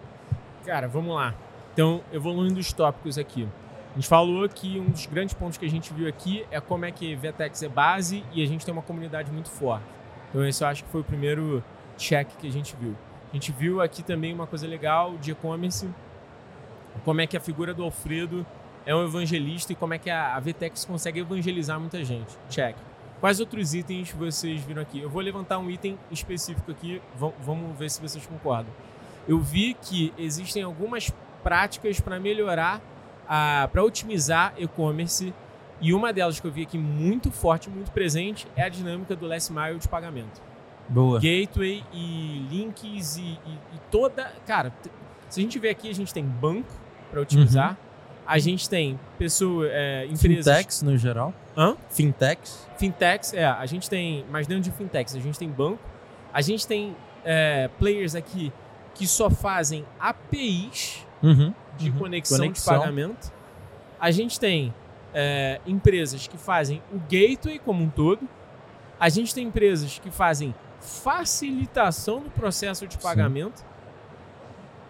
Cara, 0.65 0.89
vamos 0.89 1.15
lá. 1.15 1.35
Então, 1.75 2.01
evoluindo 2.11 2.59
os 2.59 2.73
tópicos 2.73 3.19
aqui. 3.19 3.47
A 3.93 3.95
gente 3.95 4.09
falou 4.09 4.49
que 4.49 4.81
um 4.81 4.87
dos 4.87 5.05
grandes 5.05 5.35
pontos 5.35 5.59
que 5.59 5.67
a 5.67 5.69
gente 5.69 5.93
viu 5.93 6.09
aqui 6.09 6.47
é 6.51 6.63
como 6.63 6.87
é 6.87 6.91
que 6.91 7.15
Vetex 7.15 7.63
é 7.63 7.69
base 7.69 8.25
e 8.33 8.43
a 8.43 8.47
gente 8.47 8.65
tem 8.65 8.73
uma 8.73 8.81
comunidade 8.81 9.31
muito 9.31 9.51
forte. 9.51 9.85
Então, 10.31 10.47
esse 10.49 10.65
eu 10.65 10.69
acho 10.69 10.83
que 10.83 10.91
foi 10.91 11.03
o 11.03 11.05
primeiro 11.05 11.63
check 11.99 12.27
que 12.39 12.47
a 12.47 12.53
gente 12.53 12.75
viu. 12.81 12.97
A 13.31 13.37
gente 13.37 13.53
viu 13.53 13.83
aqui 13.83 14.03
também 14.03 14.33
uma 14.33 14.47
coisa 14.47 14.67
legal 14.67 15.15
de 15.19 15.33
e-commerce, 15.33 15.91
como 17.05 17.21
é 17.21 17.27
que 17.27 17.37
a 17.37 17.41
figura 17.41 17.75
do 17.75 17.83
Alfredo 17.83 18.47
é 18.87 18.95
um 18.95 19.05
evangelista 19.05 19.75
e 19.75 19.77
como 19.77 19.93
é 19.93 19.99
que 19.99 20.09
a, 20.09 20.41
VTEX 20.41 20.87
consegue 20.87 21.21
evangelizar 21.21 21.79
muita 21.79 22.03
gente. 22.03 22.35
Check. 22.49 22.77
Quais 23.21 23.41
outros 23.41 23.75
itens 23.75 24.13
vocês 24.13 24.61
viram 24.63 24.81
aqui? 24.81 25.01
Eu 25.01 25.11
vou 25.11 25.21
levantar 25.21 25.59
um 25.59 25.69
item 25.71 25.99
específico 26.11 26.71
aqui, 26.71 27.03
vamos 27.45 27.77
ver 27.77 27.91
se 27.91 28.01
vocês 28.01 28.25
concordam. 28.27 28.73
Eu 29.27 29.41
vi 29.41 29.75
que 29.75 30.13
existem 30.17 30.63
algumas 30.63 31.11
práticas 31.43 32.01
para 32.01 32.21
melhorar, 32.21 32.81
para 33.73 33.83
otimizar 33.83 34.55
e-commerce, 34.57 35.35
e 35.81 35.93
uma 35.93 36.13
delas 36.13 36.41
que 36.41 36.47
eu 36.47 36.51
vi 36.51 36.63
aqui 36.63 36.79
muito 36.79 37.31
forte, 37.31 37.69
muito 37.69 37.91
presente, 37.93 38.47
é 38.57 38.63
a 38.63 38.69
dinâmica 38.69 39.15
do 39.15 39.27
last 39.27 39.53
mile 39.53 39.79
de 39.79 39.89
pagamento. 39.89 40.41
Boa. 40.89 41.21
Gateway 41.21 41.85
e 41.93 42.47
links 42.51 43.17
e, 43.17 43.21
e, 43.21 43.53
e 43.75 43.79
toda. 43.91 44.33
Cara, 44.47 44.73
se 45.29 45.41
a 45.41 45.43
gente 45.43 45.59
ver 45.59 45.69
aqui, 45.69 45.91
a 45.91 45.95
gente 45.95 46.15
tem 46.15 46.25
banco 46.25 46.73
para 47.11 47.21
otimizar. 47.21 47.71
Uhum. 47.71 47.88
A 48.29 48.39
gente 48.39 48.69
tem 48.69 49.01
pessoas, 49.19 49.71
é, 49.73 50.05
empresas. 50.05 50.45
Fintechs 50.45 50.83
no 50.83 50.99
geral. 50.99 51.33
Hã? 51.57 51.75
Fintechs. 51.89 52.69
Fintechs, 52.77 53.33
é. 53.33 53.47
A 53.47 53.65
gente 53.65 53.89
tem. 53.89 54.27
Mas 54.31 54.47
dentro 54.47 54.65
de 54.65 54.71
fintechs, 54.71 55.17
a 55.17 55.19
gente 55.19 55.39
tem 55.39 55.49
banco. 55.49 55.83
A 56.31 56.43
gente 56.43 56.67
tem 56.67 56.95
é, 57.25 57.71
players 57.79 58.15
aqui 58.15 58.53
que 58.95 59.07
só 59.07 59.31
fazem 59.31 59.83
APIs 59.99 61.07
uhum. 61.23 61.55
de 61.79 61.89
uhum. 61.89 61.99
Conexão, 61.99 62.39
conexão, 62.39 62.75
de 62.75 62.81
pagamento. 62.81 63.33
A 63.99 64.11
gente 64.11 64.39
tem 64.39 64.75
é, 65.15 65.61
empresas 65.67 66.27
que 66.27 66.37
fazem 66.37 66.83
o 66.93 66.99
gateway 66.99 67.59
como 67.59 67.83
um 67.83 67.89
todo. 67.89 68.29
A 69.01 69.09
gente 69.09 69.35
tem 69.35 69.47
empresas 69.47 69.99
que 69.99 70.11
fazem 70.11 70.55
facilitação 70.81 72.21
do 72.21 72.31
processo 72.31 72.87
de 72.87 72.99
pagamento. 72.99 73.65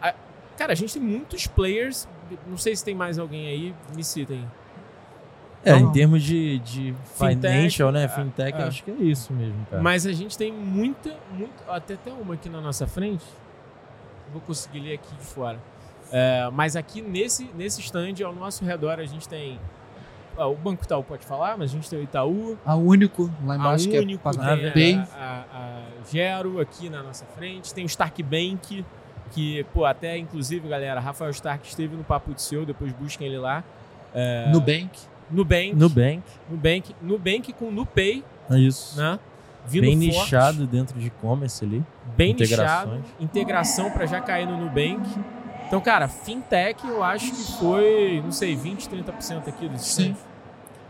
A, 0.00 0.12
cara, 0.56 0.72
a 0.72 0.76
gente 0.76 0.92
tem 0.92 1.02
muitos 1.02 1.46
players. 1.46 2.08
Não 2.46 2.56
sei 2.56 2.74
se 2.74 2.84
tem 2.84 2.94
mais 2.94 3.18
alguém 3.18 3.46
aí, 3.46 3.74
me 3.94 4.04
citem. 4.04 4.44
É, 5.64 5.72
em 5.76 5.90
termos 5.90 6.22
de, 6.22 6.60
de 6.60 6.94
financial, 7.16 7.90
né? 7.90 8.06
Fintech, 8.08 8.56
é, 8.56 8.62
acho 8.62 8.84
que 8.84 8.90
é 8.90 8.94
isso 8.94 9.32
mesmo, 9.32 9.66
cara. 9.68 9.82
Mas 9.82 10.06
a 10.06 10.12
gente 10.12 10.38
tem 10.38 10.52
muita, 10.52 11.16
muito, 11.32 11.52
até 11.68 11.96
tem 11.96 12.12
uma 12.12 12.34
aqui 12.34 12.48
na 12.48 12.60
nossa 12.60 12.86
frente. 12.86 13.24
Vou 14.32 14.40
conseguir 14.40 14.80
ler 14.80 14.94
aqui 14.94 15.14
de 15.14 15.24
fora. 15.24 15.58
É, 16.12 16.48
mas 16.52 16.76
aqui 16.76 17.02
nesse, 17.02 17.50
nesse 17.56 17.80
stand, 17.80 18.14
ao 18.24 18.34
nosso 18.34 18.64
redor, 18.64 18.98
a 19.00 19.04
gente 19.04 19.28
tem 19.28 19.58
ah, 20.38 20.46
o 20.46 20.54
Banco 20.54 20.84
Itaú 20.84 21.02
pode 21.02 21.26
falar, 21.26 21.58
mas 21.58 21.70
a 21.70 21.74
gente 21.74 21.90
tem 21.90 21.98
o 21.98 22.02
Itaú. 22.02 22.56
A 22.64 22.76
Único, 22.76 23.28
lá 23.44 23.56
embaixo, 23.56 23.88
a 23.88 23.90
que 23.90 23.98
Único, 23.98 24.28
é 24.28 24.94
a, 24.94 25.04
a, 25.12 25.40
a, 25.58 25.82
Gero 26.08 26.60
aqui 26.60 26.88
na 26.88 27.02
nossa 27.02 27.26
frente. 27.26 27.74
Tem 27.74 27.84
o 27.84 27.86
Stark 27.86 28.22
Bank, 28.22 28.84
que, 29.32 29.64
pô, 29.74 29.84
até 29.84 30.16
inclusive, 30.18 30.68
galera, 30.68 31.00
Rafael 31.00 31.30
Stark 31.30 31.66
esteve 31.66 31.96
no 31.96 32.04
Papo 32.04 32.32
de 32.34 32.42
Seu, 32.42 32.64
depois 32.66 32.92
busquem 32.92 33.26
ele 33.26 33.38
lá. 33.38 33.62
É, 34.14 34.50
Nubank. 34.50 34.90
Nubank. 35.30 35.74
Nubank. 35.74 36.22
Nubank. 36.50 36.94
Nubank 37.02 37.52
com 37.52 37.70
Nupay, 37.70 38.24
É 38.50 38.58
isso. 38.58 38.98
né? 38.98 39.18
Vindo 39.66 39.82
Bem 39.82 39.96
forte, 40.10 40.20
nichado 40.22 40.66
dentro 40.66 40.98
de 40.98 41.08
e-commerce 41.08 41.62
ali. 41.62 41.84
bem 42.16 42.32
nichado, 42.32 43.04
integração 43.20 43.90
para 43.90 44.06
já 44.06 44.18
cair 44.20 44.46
no 44.46 44.56
Nubank. 44.56 45.06
Então, 45.66 45.78
cara, 45.82 46.08
fintech 46.08 46.86
eu 46.86 47.04
acho 47.04 47.30
que 47.30 47.52
foi, 47.58 48.22
não 48.24 48.32
sei, 48.32 48.56
20, 48.56 48.88
30% 48.88 49.48
aqui 49.48 49.68
dos 49.68 49.82
Sim. 49.82 50.16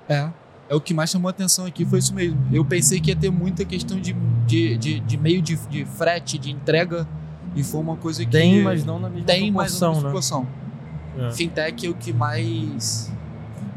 É. 0.08 0.28
É 0.68 0.74
o 0.74 0.80
que 0.80 0.94
mais 0.94 1.10
chamou 1.10 1.28
a 1.28 1.30
atenção 1.30 1.64
aqui, 1.66 1.84
foi 1.84 1.98
isso 1.98 2.14
mesmo. 2.14 2.38
Eu 2.52 2.64
pensei 2.64 3.00
que 3.00 3.10
ia 3.10 3.16
ter 3.16 3.30
muita 3.30 3.64
questão 3.64 3.98
de, 3.98 4.12
de, 4.46 4.76
de, 4.76 5.00
de 5.00 5.16
meio 5.16 5.40
de, 5.42 5.56
de 5.66 5.84
frete, 5.84 6.38
de 6.38 6.52
entrega, 6.52 7.08
e 7.56 7.62
foi 7.62 7.80
uma 7.80 7.96
coisa 7.96 8.24
que. 8.24 8.30
Tem, 8.30 8.62
mas 8.62 8.84
não 8.84 8.98
na 8.98 9.08
mesma 9.08 9.26
tem, 9.26 9.50
mas 9.50 9.72
proporção, 9.78 9.88
não 9.88 9.94
né? 9.94 9.96
na 9.96 10.02
proporção. 10.10 10.46
É. 11.18 11.30
Fintech 11.32 11.86
é 11.86 11.90
o 11.90 11.94
que 11.94 12.12
mais. 12.12 13.12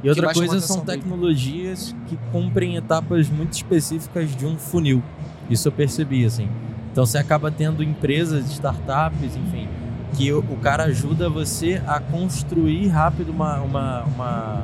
E 0.03 0.09
outra 0.09 0.33
coisa 0.33 0.59
são 0.59 0.83
dele. 0.83 0.99
tecnologias 0.99 1.95
que 2.07 2.17
cumprem 2.31 2.75
etapas 2.75 3.29
muito 3.29 3.53
específicas 3.53 4.35
de 4.35 4.45
um 4.45 4.57
funil. 4.57 5.01
Isso 5.49 5.67
eu 5.67 5.71
percebi, 5.71 6.25
assim. 6.25 6.49
Então 6.91 7.05
você 7.05 7.17
acaba 7.17 7.51
tendo 7.51 7.83
empresas, 7.83 8.49
startups, 8.51 9.35
enfim, 9.35 9.67
que 10.13 10.31
o, 10.33 10.39
o 10.39 10.57
cara 10.57 10.83
ajuda 10.85 11.29
você 11.29 11.81
a 11.87 11.99
construir 11.99 12.87
rápido 12.87 13.29
uma, 13.29 13.59
uma, 13.61 14.03
uma- 14.03 14.63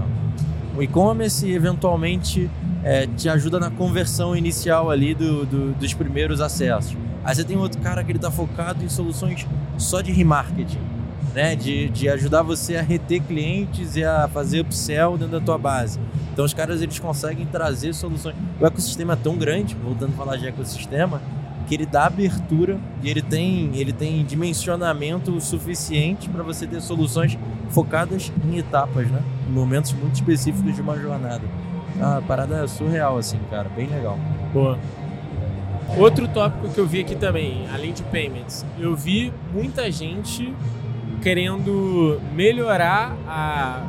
um 0.76 0.82
e-commerce 0.82 1.46
e 1.48 1.54
eventualmente 1.54 2.50
é, 2.84 3.08
te 3.08 3.30
ajuda 3.30 3.60
na 3.60 3.70
conversão 3.72 4.36
inicial 4.36 4.90
ali 4.92 5.14
do, 5.16 5.46
do- 5.46 5.74
dos 5.74 5.94
primeiros 5.94 6.42
acessos. 6.42 6.96
Aí 7.28 7.36
você 7.36 7.44
tem 7.44 7.58
outro 7.58 7.82
cara 7.82 8.02
que 8.06 8.12
ele 8.14 8.20
tá 8.20 8.32
focado 8.32 8.86
em 8.86 8.88
soluções 8.88 9.46
só 9.78 10.00
de 10.00 10.14
remarketing, 10.14 10.80
né? 11.36 11.58
De, 11.58 11.90
de 11.90 12.08
ajudar 12.08 12.42
você 12.42 12.78
a 12.78 12.82
reter 12.82 13.22
clientes 13.22 13.98
e 13.98 14.04
a 14.06 14.30
fazer 14.30 14.62
upsell 14.62 15.18
dentro 15.18 15.38
da 15.38 15.46
tua 15.46 15.58
base. 15.58 16.00
Então 16.32 16.46
os 16.46 16.54
caras 16.54 16.82
eles 16.82 16.98
conseguem 17.00 17.46
trazer 17.46 17.94
soluções. 17.94 18.34
O 18.62 18.66
ecossistema 18.66 19.12
é 19.12 19.16
tão 19.18 19.36
grande, 19.36 19.76
voltando 19.76 20.14
a 20.14 20.16
falar 20.16 20.38
de 20.38 20.48
ecossistema, 20.48 21.22
que 21.68 21.76
ele 21.76 21.86
dá 21.86 22.06
abertura 22.06 22.80
e 23.04 23.10
ele 23.10 23.22
tem, 23.22 23.72
ele 23.76 23.92
tem 23.92 24.24
dimensionamento 24.24 25.42
suficiente 25.42 26.30
para 26.30 26.44
você 26.44 26.66
ter 26.66 26.80
soluções 26.80 27.38
focadas 27.72 28.32
em 28.46 28.58
etapas, 28.58 29.06
né? 29.12 29.22
Em 29.50 29.52
momentos 29.52 29.92
muito 29.92 30.16
específicos 30.16 30.74
de 30.74 30.82
uma 30.82 30.98
jornada. 30.98 31.44
A 32.00 32.22
parada 32.22 32.64
é 32.64 32.68
surreal, 32.68 33.18
assim, 33.18 33.40
cara. 33.50 33.68
Bem 33.76 33.88
legal. 33.88 34.18
Boa. 34.54 34.80
Outro 35.98 36.28
tópico 36.28 36.70
que 36.70 36.78
eu 36.80 36.86
vi 36.86 37.02
aqui 37.02 37.16
também, 37.16 37.68
além 37.74 37.94
de 37.94 38.04
payments, 38.04 38.66
eu 38.80 38.96
vi 38.96 39.32
muita 39.54 39.90
gente 39.92 40.54
querendo 41.22 42.22
melhorar 42.34 43.16
a. 43.28 43.84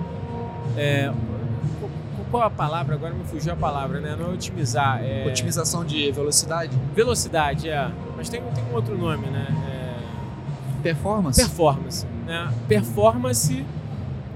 é, 0.77 1.11
qu- 1.81 1.91
qual 2.31 2.43
a 2.45 2.51
palavra? 2.51 2.95
Agora 2.95 3.13
me 3.13 3.25
fugiu 3.25 3.53
a 3.53 3.57
palavra, 3.57 4.01
né? 4.01 4.17
Não 4.19 4.31
é 4.31 4.35
otimizar, 4.35 5.01
é. 5.03 5.27
Otimização 5.27 5.85
de 5.85 6.11
velocidade, 6.13 6.71
Velocidade, 6.95 7.69
é. 7.69 7.91
Mas 8.17 8.29
tem, 8.29 8.41
tem 8.55 8.65
um 8.71 8.75
outro 8.75 8.97
nome, 8.97 9.27
né? 9.27 9.47
É, 9.71 10.83
performance. 10.83 11.41
performance. 11.41 12.07
Né? 12.27 12.49
Performance 12.69 13.65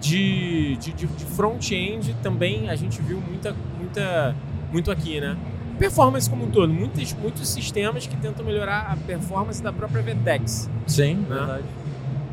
de, 0.00 0.76
de, 0.76 0.92
de- 0.92 1.06
de 1.06 1.24
front-end 1.26 2.14
também 2.22 2.68
a 2.68 2.74
gente 2.76 3.00
viu 3.00 3.20
muita, 3.20 3.54
muita, 3.78 4.34
muito 4.72 4.90
aqui, 4.90 5.20
né? 5.20 5.36
Performance 5.78 6.28
como 6.28 6.44
um 6.44 6.50
todo, 6.50 6.72
muitos, 6.72 7.12
muitos 7.14 7.48
sistemas 7.48 8.06
que 8.06 8.16
tentam 8.16 8.44
melhorar 8.44 8.92
a 8.92 8.96
performance 8.96 9.62
da 9.62 9.72
própria 9.72 10.02
VTEX. 10.02 10.68
Sim, 10.86 11.24
verdade. 11.28 11.64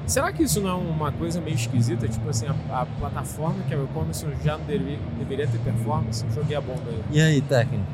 Será 0.06 0.32
que 0.32 0.42
isso 0.42 0.60
não 0.60 0.70
é 0.70 0.74
uma 0.74 1.12
coisa 1.12 1.40
meio 1.40 1.56
esquisita? 1.56 2.08
Tipo 2.08 2.30
assim, 2.30 2.48
a, 2.48 2.82
a 2.82 2.86
plataforma 2.86 3.64
que 3.68 3.74
é 3.74 3.78
o 3.78 3.84
e-commerce 3.84 4.26
já 4.44 4.58
não 4.58 4.66
deveria, 4.66 4.98
deveria 5.20 5.48
ter 5.48 5.60
performance? 5.60 6.26
Joguei 6.34 6.58
a 6.58 6.62
bomba 6.62 6.82
aí. 6.88 7.04
E 7.12 7.22
aí, 7.22 7.42
técnico? 7.42 7.86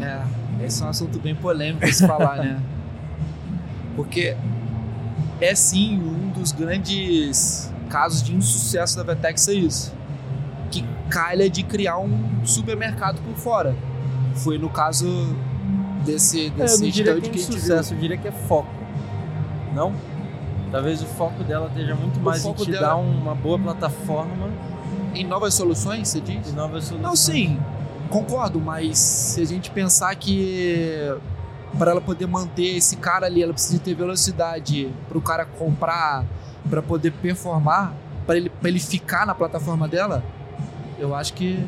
É, 0.00 0.22
esse 0.64 0.82
é 0.82 0.86
um 0.86 0.88
assunto 0.88 1.18
bem 1.20 1.34
polêmico 1.36 1.86
de 1.86 1.94
se 1.94 2.06
falar, 2.06 2.36
né? 2.38 2.60
Porque 3.94 4.36
é 5.40 5.54
sim 5.54 5.98
um 5.98 6.30
dos 6.30 6.50
grandes 6.50 7.72
casos 7.88 8.22
de 8.22 8.34
insucesso 8.34 8.96
da 8.96 9.02
Vetex 9.02 9.46
é 9.48 9.54
isso. 9.54 9.94
Que 10.70 10.84
calha 11.08 11.48
de 11.48 11.62
criar 11.62 11.98
um 11.98 12.44
supermercado 12.44 13.20
por 13.22 13.36
fora. 13.36 13.74
Foi 14.38 14.58
no 14.58 14.68
caso 14.68 15.06
desse, 16.04 16.46
É, 16.46 16.46
eu 16.48 16.50
desse 16.54 16.90
diria 16.90 17.12
que 17.14 17.18
é 17.18 17.20
que 17.22 17.28
a 17.28 17.32
gente 17.42 17.52
sucesso, 17.52 17.94
eu 17.94 17.98
diria 17.98 18.16
que 18.16 18.28
é 18.28 18.32
foco. 18.32 18.68
Não? 19.74 19.92
Talvez 20.70 21.02
o 21.02 21.06
foco 21.06 21.42
dela 21.44 21.66
esteja 21.68 21.94
muito 21.94 22.18
O 22.18 22.22
mais 22.22 22.44
em 22.44 22.52
te 22.54 22.70
dela- 22.70 22.88
dar 22.88 22.96
uma 22.96 23.34
boa 23.34 23.58
plataforma. 23.58 24.48
Em 25.14 25.26
novas 25.26 25.54
soluções, 25.54 26.08
você 26.08 26.20
diz? 26.20 26.48
e 26.50 26.52
novas 26.52 26.84
soluções. 26.84 27.02
Não, 27.08 27.16
sim, 27.16 27.58
concordo, 28.10 28.60
mas 28.60 28.98
se 28.98 29.40
a 29.40 29.44
gente 29.46 29.70
pensar 29.70 30.14
que 30.14 31.10
para 31.78 31.90
ela 31.90 32.00
poder 32.00 32.26
manter 32.26 32.76
esse 32.76 32.96
cara 32.96 33.26
ali, 33.26 33.42
ela 33.42 33.52
precisa 33.52 33.78
ter 33.78 33.94
velocidade 33.94 34.90
para 35.08 35.18
o 35.18 35.20
cara 35.22 35.44
comprar, 35.44 36.24
para 36.68 36.82
poder 36.82 37.12
performar, 37.12 37.92
para 38.26 38.36
ele, 38.36 38.50
pra 38.50 38.68
ele 38.68 38.78
ficar 38.80 39.26
na 39.26 39.34
plataforma 39.34 39.88
dela, 39.88 40.22
eu 40.98 41.14
acho 41.14 41.32
que 41.34 41.58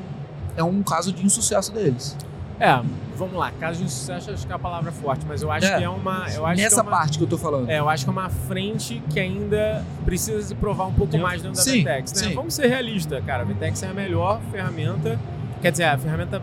é 0.57 0.63
um 0.65 0.83
caso 0.83 1.13
de 1.13 1.25
insucesso 1.25 1.73
deles. 1.73 2.17
É, 2.61 2.81
vamos 3.17 3.35
lá. 3.35 3.51
Caso 3.59 3.83
de 3.83 3.91
sucesso, 3.91 4.31
acho 4.31 4.47
que 4.47 4.53
é 4.53 4.55
a 4.55 4.59
palavra 4.59 4.93
forte, 4.93 5.25
mas 5.27 5.41
eu 5.43 5.51
acho 5.51 5.67
É. 5.67 5.79
que 5.79 5.85
é 5.85 5.89
uma. 5.89 6.27
Eu 6.33 6.45
acho 6.47 6.61
Nessa 6.61 6.75
que 6.77 6.81
é 6.81 6.85
uma, 6.85 6.91
parte 6.91 7.19
que 7.19 7.25
eu 7.25 7.29
tô 7.29 7.39
falando. 7.39 7.69
É, 7.71 7.79
eu 7.79 7.89
acho 7.89 8.05
que 8.05 8.11
é 8.11 8.13
uma 8.13 8.29
frente 8.29 9.03
que 9.11 9.19
ainda 9.19 9.83
precisa 10.05 10.43
se 10.43 10.55
provar 10.55 10.87
um 10.87 10.93
pouco 10.93 11.17
mais 11.19 11.41
dentro 11.43 11.57
da 11.57 11.63
Sim, 11.63 11.81
Vtex, 11.83 12.13
né? 12.13 12.29
sim. 12.29 12.35
Vamos 12.35 12.55
ser 12.55 12.67
realistas, 12.69 13.25
cara. 13.25 13.43
A 13.43 13.47
Vtex 13.47 13.83
é 13.83 13.89
a 13.89 13.95
melhor 13.95 14.41
ferramenta. 14.53 15.19
Quer 15.63 15.71
dizer, 15.73 15.85
a 15.85 15.97
ferramenta 15.99 16.43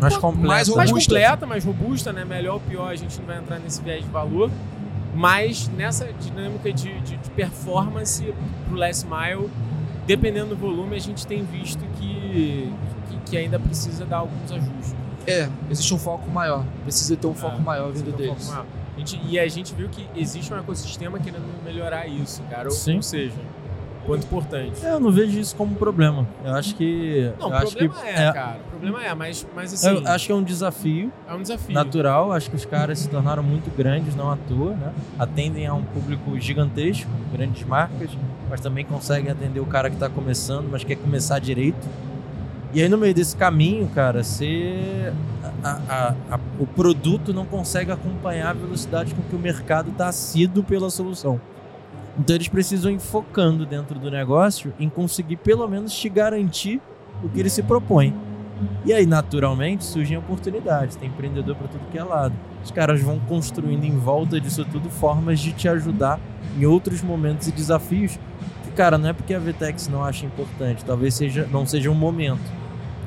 mais 0.00 0.16
complexo. 0.16 0.46
mais 0.46 0.68
mais 0.68 0.90
robusta. 0.90 1.12
completa, 1.14 1.46
mais 1.46 1.64
robusta, 1.64 2.12
né? 2.12 2.24
Melhor 2.24 2.54
ou 2.54 2.60
pior, 2.60 2.88
a 2.90 2.96
gente 2.96 3.16
não 3.20 3.26
vai 3.26 3.38
entrar 3.38 3.58
nesse 3.60 3.80
viés 3.80 4.04
de 4.04 4.10
valor. 4.10 4.50
Mas 5.14 5.68
nessa 5.68 6.12
dinâmica 6.12 6.72
de, 6.72 7.00
de, 7.02 7.16
de 7.16 7.30
performance 7.30 8.34
pro 8.66 8.76
last 8.76 9.06
mile, 9.06 9.48
dependendo 10.06 10.48
do 10.50 10.56
volume, 10.56 10.96
a 10.96 11.00
gente 11.00 11.24
tem 11.24 11.44
visto 11.44 11.78
que, 11.98 12.72
que, 13.08 13.16
que 13.30 13.36
ainda 13.36 13.58
precisa 13.60 14.04
dar 14.04 14.18
alguns 14.18 14.50
ajustes. 14.50 14.96
É, 15.26 15.48
existe 15.70 15.92
um 15.94 15.98
foco 15.98 16.30
maior. 16.30 16.64
Precisa 16.82 17.16
ter 17.16 17.26
um 17.26 17.34
foco 17.34 17.56
É, 17.58 17.60
maior 17.60 17.92
vindo 17.92 18.12
um 18.12 18.16
deles. 18.16 18.48
maior. 18.48 18.66
A 18.94 18.98
gente- 18.98 19.20
e 19.28 19.38
a 19.38 19.48
gente 19.48 19.74
viu 19.74 19.88
que 19.88 20.06
existe 20.16 20.52
um 20.52 20.58
ecossistema 20.58 21.18
querendo 21.18 21.44
melhorar 21.64 22.06
isso, 22.06 22.42
cara. 22.50 22.68
Ou, 22.68 22.70
Sim. 22.70 22.96
ou 22.96 23.02
seja, 23.02 23.34
ponto 24.06 24.24
importante. 24.24 24.84
É, 24.86 24.92
Eu 24.92 25.00
não 25.00 25.10
vejo 25.10 25.36
isso 25.38 25.56
como 25.56 25.72
um 25.72 25.74
problema. 25.74 26.28
Eu 26.44 26.54
acho 26.54 26.76
que. 26.76 27.32
Não, 27.40 27.48
eu 27.48 27.52
o 27.54 27.56
acho 27.56 27.76
problema 27.76 27.94
que, 27.94 28.06
é, 28.08 28.32
cara. 28.32 28.58
O 28.66 28.70
problema 28.70 29.02
é, 29.04 29.14
mas, 29.14 29.44
mas 29.54 29.72
assim, 29.74 29.88
Eu 29.88 30.06
acho 30.06 30.26
que 30.26 30.32
é 30.32 30.34
um 30.34 30.42
desafio 30.44 31.10
é 31.28 31.34
um 31.34 31.42
desafio. 31.42 31.74
natural. 31.74 32.30
Acho 32.32 32.50
que 32.50 32.56
os 32.56 32.64
caras 32.64 32.98
se 33.00 33.08
tornaram 33.08 33.42
muito 33.42 33.74
grandes, 33.76 34.14
não 34.14 34.30
à 34.30 34.36
toa, 34.36 34.74
né? 34.74 34.92
Atendem 35.18 35.66
a 35.66 35.74
um 35.74 35.82
público 35.82 36.38
gigantesco, 36.38 37.10
grandes 37.32 37.64
marcas, 37.66 38.10
mas 38.48 38.60
também 38.60 38.84
conseguem 38.84 39.30
atender 39.32 39.58
o 39.58 39.66
cara 39.66 39.88
que 39.90 39.96
está 39.96 40.08
começando, 40.08 40.68
mas 40.70 40.84
quer 40.84 40.96
começar 40.96 41.38
direito. 41.40 41.88
E 42.74 42.82
aí, 42.82 42.88
no 42.88 42.98
meio 42.98 43.14
desse 43.14 43.36
caminho, 43.36 43.88
cara, 43.94 44.22
você. 44.24 45.12
a- 45.62 45.80
a- 45.88 46.14
a- 46.32 46.40
o 46.58 46.66
produto 46.66 47.32
não 47.32 47.46
consegue 47.46 47.90
acompanhar 47.90 48.50
a 48.50 48.52
velocidade 48.52 49.14
com 49.14 49.22
que 49.22 49.34
o 49.34 49.38
mercado 49.38 49.90
está 49.90 50.08
assíduo 50.08 50.62
pela 50.62 50.90
solução. 50.90 51.40
Então, 52.18 52.34
eles 52.36 52.48
precisam 52.48 52.90
ir 52.90 52.98
focando 52.98 53.64
dentro 53.64 53.98
do 53.98 54.10
negócio 54.10 54.74
em 54.78 54.88
conseguir, 54.90 55.36
pelo 55.36 55.66
menos, 55.68 55.92
te 55.94 56.08
garantir 56.08 56.80
o 57.22 57.28
que 57.28 57.40
ele 57.40 57.48
se 57.48 57.62
propõe. 57.62 58.14
E 58.84 58.92
aí, 58.92 59.06
naturalmente, 59.06 59.84
surgem 59.84 60.16
oportunidades. 60.18 60.96
Tem 60.96 61.08
empreendedor 61.08 61.56
para 61.56 61.68
tudo 61.68 61.80
que 61.90 61.98
é 61.98 62.04
lado. 62.04 62.34
Os 62.62 62.70
caras 62.70 63.00
vão 63.00 63.18
construindo 63.20 63.84
em 63.84 63.96
volta 63.98 64.40
disso 64.40 64.64
tudo 64.70 64.90
formas 64.90 65.40
de 65.40 65.52
te 65.52 65.68
ajudar 65.68 66.18
em 66.58 66.66
outros 66.66 67.02
momentos 67.02 67.48
e 67.48 67.52
desafios. 67.52 68.18
Que, 68.64 68.70
cara, 68.72 68.96
não 68.98 69.08
é 69.08 69.12
porque 69.12 69.34
a 69.34 69.38
Vtex 69.38 69.88
não 69.88 70.04
acha 70.04 70.26
importante, 70.26 70.84
talvez 70.84 71.14
seja, 71.14 71.48
não 71.50 71.64
seja 71.66 71.90
um 71.90 71.94
momento. 71.94 72.63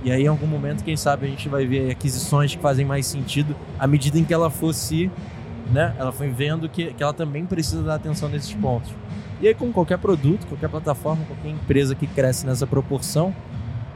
E 0.07 0.11
aí, 0.11 0.23
em 0.23 0.27
algum 0.27 0.47
momento, 0.47 0.85
quem 0.85 0.95
sabe 0.95 1.25
a 1.25 1.29
gente 1.29 1.49
vai 1.49 1.65
ver 1.65 1.91
aquisições 1.91 2.55
que 2.55 2.61
fazem 2.61 2.85
mais 2.85 3.05
sentido 3.05 3.53
à 3.77 3.85
medida 3.85 4.17
em 4.17 4.23
que 4.23 4.33
ela 4.33 4.49
fosse, 4.49 5.11
né? 5.69 5.93
Ela 5.99 6.13
foi 6.13 6.29
vendo 6.29 6.69
que, 6.69 6.93
que 6.93 7.03
ela 7.03 7.11
também 7.11 7.45
precisa 7.45 7.83
dar 7.83 7.95
atenção 7.95 8.29
nesses 8.29 8.53
pontos. 8.53 8.89
E 9.41 9.49
aí, 9.49 9.53
com 9.53 9.69
qualquer 9.73 9.97
produto, 9.97 10.47
qualquer 10.47 10.69
plataforma, 10.69 11.25
qualquer 11.25 11.49
empresa 11.49 11.93
que 11.93 12.07
cresce 12.07 12.45
nessa 12.45 12.65
proporção, 12.65 13.35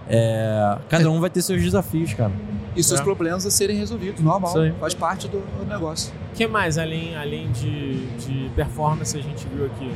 é, 0.10 0.78
cada 0.90 1.10
um 1.10 1.22
vai 1.22 1.30
ter 1.30 1.42
seus 1.42 1.62
desafios, 1.64 2.14
cara. 2.14 2.34
E 2.76 2.84
seus 2.84 3.00
É. 3.00 3.04
problemas 3.04 3.46
a 3.46 3.50
serem 3.52 3.78
resolvidos, 3.78 4.22
normal. 4.22 4.52
Faz 4.82 4.94
parte 4.94 5.30
do, 5.30 5.40
do 5.40 5.66
negócio. 5.66 6.14
O 6.34 6.36
que 6.36 6.46
mais 6.46 6.78
além, 6.78 7.16
além 7.16 7.50
de, 7.54 8.06
de 8.18 8.50
performance 8.54 9.18
a 9.18 9.22
gente 9.22 9.48
viu 9.48 9.66
aqui? 9.66 9.90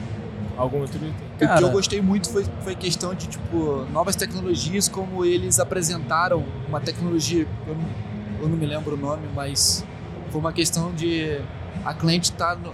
Algum 0.58 0.80
outro 0.80 0.98
item? 0.98 1.14
o 1.42 1.58
que 1.58 1.64
eu 1.64 1.70
gostei 1.72 2.02
muito 2.02 2.30
foi, 2.30 2.46
foi 2.62 2.76
questão 2.76 3.14
de, 3.14 3.28
tipo, 3.28 3.86
novas 3.92 4.16
tecnologias, 4.16 4.88
como 4.88 5.26
eles 5.26 5.60
apresentaram 5.60 6.44
uma 6.68 6.80
tecnologia, 6.80 7.46
eu 7.68 7.76
não, 7.76 7.86
eu 8.42 8.50
não 8.50 8.58
me 8.58 8.66
lembro 8.66 8.96
o 8.96 8.98
nome, 8.98 9.28
mas 9.36 9.84
Como 10.32 10.48
a 10.48 10.54
questão 10.54 10.94
de 10.94 11.40
a 11.84 11.94
cliente 11.94 12.32
tá 12.32 12.56
no, 12.56 12.74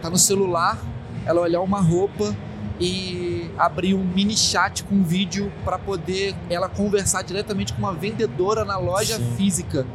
tá 0.00 0.08
no 0.08 0.18
celular, 0.18 0.78
ela 1.26 1.40
olhar 1.40 1.60
uma 1.60 1.80
roupa 1.80 2.34
e 2.80 3.50
abrir 3.58 3.94
um 3.94 4.02
mini 4.02 4.36
chat 4.36 4.82
com 4.84 4.96
um 4.96 5.04
vídeo 5.04 5.52
para 5.64 5.78
poder 5.78 6.34
ela 6.50 6.68
conversar 6.68 7.22
diretamente 7.22 7.72
com 7.72 7.78
uma 7.78 7.92
vendedora 7.92 8.64
na 8.64 8.78
loja 8.78 9.18
Sim. 9.18 9.34
física. 9.36 9.86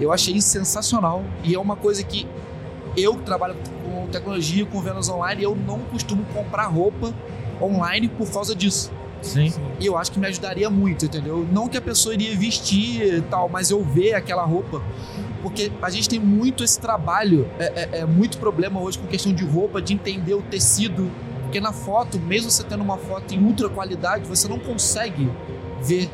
Eu 0.00 0.12
achei 0.12 0.34
isso 0.34 0.48
sensacional 0.48 1.24
e 1.42 1.54
é 1.54 1.58
uma 1.58 1.76
coisa 1.76 2.02
que 2.02 2.26
eu 2.96 3.16
que 3.16 3.22
trabalho 3.22 3.56
com 3.92 4.06
tecnologia, 4.06 4.64
com 4.64 4.80
vendas 4.80 5.08
online, 5.08 5.42
eu 5.42 5.54
não 5.54 5.78
costumo 5.80 6.24
comprar 6.34 6.66
roupa 6.66 7.12
online 7.60 8.08
por 8.08 8.30
causa 8.30 8.54
disso. 8.54 8.90
Sim. 9.20 9.52
E 9.78 9.86
eu 9.86 9.96
acho 9.96 10.10
que 10.10 10.18
me 10.18 10.26
ajudaria 10.26 10.68
muito, 10.68 11.04
entendeu? 11.04 11.46
Não 11.52 11.68
que 11.68 11.76
a 11.76 11.80
pessoa 11.80 12.12
iria 12.14 12.36
vestir 12.36 13.18
e 13.18 13.20
tal, 13.22 13.48
mas 13.48 13.70
eu 13.70 13.84
ver 13.84 14.14
aquela 14.14 14.42
roupa. 14.44 14.82
Porque 15.42 15.70
a 15.80 15.90
gente 15.90 16.08
tem 16.08 16.18
muito 16.18 16.64
esse 16.64 16.80
trabalho, 16.80 17.48
é, 17.58 17.64
é- 17.66 17.98
é 18.00 18.06
muito 18.06 18.38
problema 18.38 18.80
hoje 18.80 18.98
com 18.98 19.06
questão 19.06 19.32
de 19.32 19.44
roupa, 19.44 19.80
de 19.80 19.92
entender 19.94 20.34
o 20.34 20.42
tecido. 20.42 21.08
Porque 21.42 21.60
na 21.60 21.72
foto, 21.72 22.18
mesmo 22.18 22.50
você 22.50 22.64
tendo 22.64 22.82
uma 22.82 22.96
foto 22.96 23.32
em 23.34 23.38
ultra 23.44 23.68
qualidade, 23.68 24.26
você 24.26 24.48
não 24.48 24.58
consegue 24.58 25.30
ver 25.82 26.10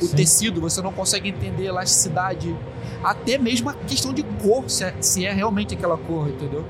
o 0.00 0.04
Sim. 0.06 0.16
tecido, 0.16 0.60
você 0.60 0.82
não 0.82 0.92
consegue 0.92 1.28
entender 1.30 1.64
a 1.64 1.70
elasticidade. 1.70 2.54
Até 3.02 3.38
mesmo 3.38 3.68
a 3.70 3.74
questão 3.74 4.12
de 4.12 4.22
cor, 4.22 4.68
se 4.68 4.84
é, 4.84 4.94
se 5.00 5.26
é 5.26 5.32
realmente 5.32 5.74
aquela 5.74 5.96
cor, 5.96 6.28
entendeu? 6.28 6.64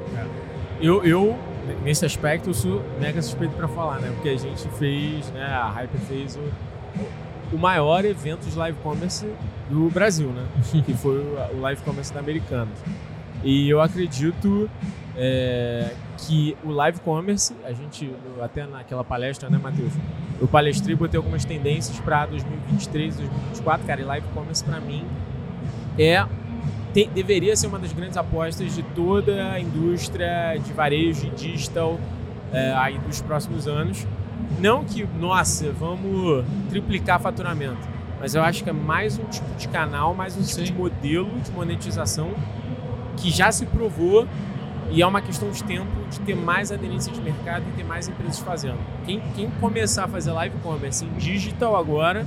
Eu, 0.81 1.05
eu, 1.05 1.39
nesse 1.83 2.05
aspecto, 2.05 2.51
eu 2.51 2.55
sou 2.55 2.83
mega 3.01 3.23
suspeito 3.23 3.55
pra 3.55 3.69
falar, 3.69 4.01
né? 4.01 4.11
Porque 4.15 4.29
a 4.29 4.37
gente 4.37 4.69
fez, 4.71 5.31
né? 5.31 5.45
A 5.45 5.71
Hyper 5.71 6.01
fez 6.01 6.37
o, 6.37 7.55
o 7.55 7.59
maior 7.59 8.05
evento 8.05 8.49
de 8.49 8.57
live 8.57 8.79
commerce 8.83 9.27
do 9.71 9.89
Brasil, 9.91 10.29
né? 10.29 10.47
que 10.85 10.95
foi 10.95 11.19
o, 11.19 11.57
o 11.57 11.61
live 11.61 11.81
commerce 11.83 12.13
da 12.13 12.21
Americanas. 12.21 12.79
E 13.45 13.69
eu 13.69 13.81
acredito 13.81 14.71
é, 15.17 15.95
que 16.19 16.57
o 16.65 16.71
live 16.71 16.99
commerce, 17.01 17.55
a 17.65 17.73
gente, 17.73 18.11
até 18.43 18.67
naquela 18.67 19.05
palestra, 19.05 19.49
né, 19.51 19.59
Matheus? 19.59 19.93
Eu 20.41 20.49
palestrei, 20.49 20.97
botei 20.97 21.17
algumas 21.17 21.45
tendências 21.45 21.99
para 22.01 22.27
2023, 22.27 23.17
2024. 23.17 23.87
Cara, 23.87 24.01
e 24.01 24.05
live 24.05 24.27
commerce 24.35 24.65
pra 24.65 24.81
mim 24.81 25.07
é 25.99 26.27
deveria 27.13 27.57
ser 27.57 27.67
uma 27.67 27.79
das 27.79 27.93
grandes 27.93 28.17
apostas 28.17 28.75
de 28.75 28.83
toda 28.83 29.51
a 29.51 29.61
indústria 29.61 30.57
de 30.65 30.73
varejo 30.73 31.27
e 31.27 31.31
digital 31.31 31.99
é, 32.53 32.73
aí 32.73 32.99
dos 32.99 33.21
próximos 33.21 33.67
anos. 33.67 34.07
Não 34.61 34.85
que, 34.85 35.05
nossa, 35.19 35.73
vamos 35.73 36.45
triplicar 36.69 37.21
faturamento, 37.21 37.89
mas 38.21 38.35
eu 38.35 38.43
acho 38.43 38.63
que 38.63 38.71
é 38.71 38.73
mais 38.73 39.19
um 39.19 39.25
tipo 39.25 39.53
de 39.57 39.67
canal, 39.69 40.15
mais 40.15 40.37
um 40.37 40.43
tipo 40.43 40.55
Sim. 40.55 40.65
de 40.65 40.73
modelo 40.73 41.41
de 41.41 41.51
monetização 41.51 42.31
que 43.17 43.31
já 43.31 43.51
se 43.51 43.67
provou 43.67 44.29
e 44.91 45.03
é 45.03 45.07
uma 45.07 45.21
questão 45.21 45.51
de 45.51 45.65
tempo 45.65 45.91
de 46.11 46.21
ter 46.21 46.37
mais 46.37 46.71
aderência 46.71 47.13
de 47.13 47.21
mercado 47.21 47.65
e 47.69 47.77
ter 47.77 47.85
mais 47.85 48.07
empresas 48.07 48.39
fazendo. 48.39 48.79
Quem, 49.05 49.21
quem 49.35 49.51
começar 49.61 50.05
a 50.05 50.09
fazer 50.09 50.31
live 50.31 50.57
commerce 50.63 51.05
em 51.05 51.13
digital 51.15 51.75
agora, 51.75 52.25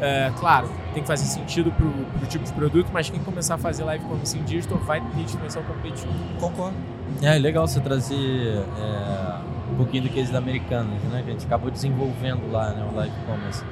é, 0.00 0.30
claro, 0.38 0.68
tem 0.96 1.02
que 1.02 1.08
fazer 1.08 1.26
sentido 1.26 1.70
pro, 1.72 1.90
pro 1.90 2.26
tipo 2.26 2.42
de 2.42 2.52
produto, 2.52 2.88
mas 2.90 3.10
quem 3.10 3.20
começar 3.20 3.56
a 3.56 3.58
fazer 3.58 3.84
live 3.84 4.02
commerce 4.06 4.38
em 4.38 4.42
digital 4.44 4.78
vai 4.78 4.98
ter 4.98 5.24
diferencial 5.24 5.62
competitivo. 5.64 6.10
Concordo. 6.40 6.74
É 7.20 7.38
legal 7.38 7.68
você 7.68 7.80
trazer 7.80 8.16
é, 8.16 9.72
um 9.72 9.76
pouquinho 9.76 10.04
do 10.04 10.08
case 10.08 10.32
da 10.32 10.38
Americanas, 10.38 11.02
né? 11.02 11.22
Que 11.22 11.30
a 11.30 11.32
gente 11.34 11.44
acabou 11.44 11.70
desenvolvendo 11.70 12.50
lá, 12.50 12.70
né? 12.70 12.88
O 12.90 12.96
Live 12.96 13.14
Commerce. 13.26 13.62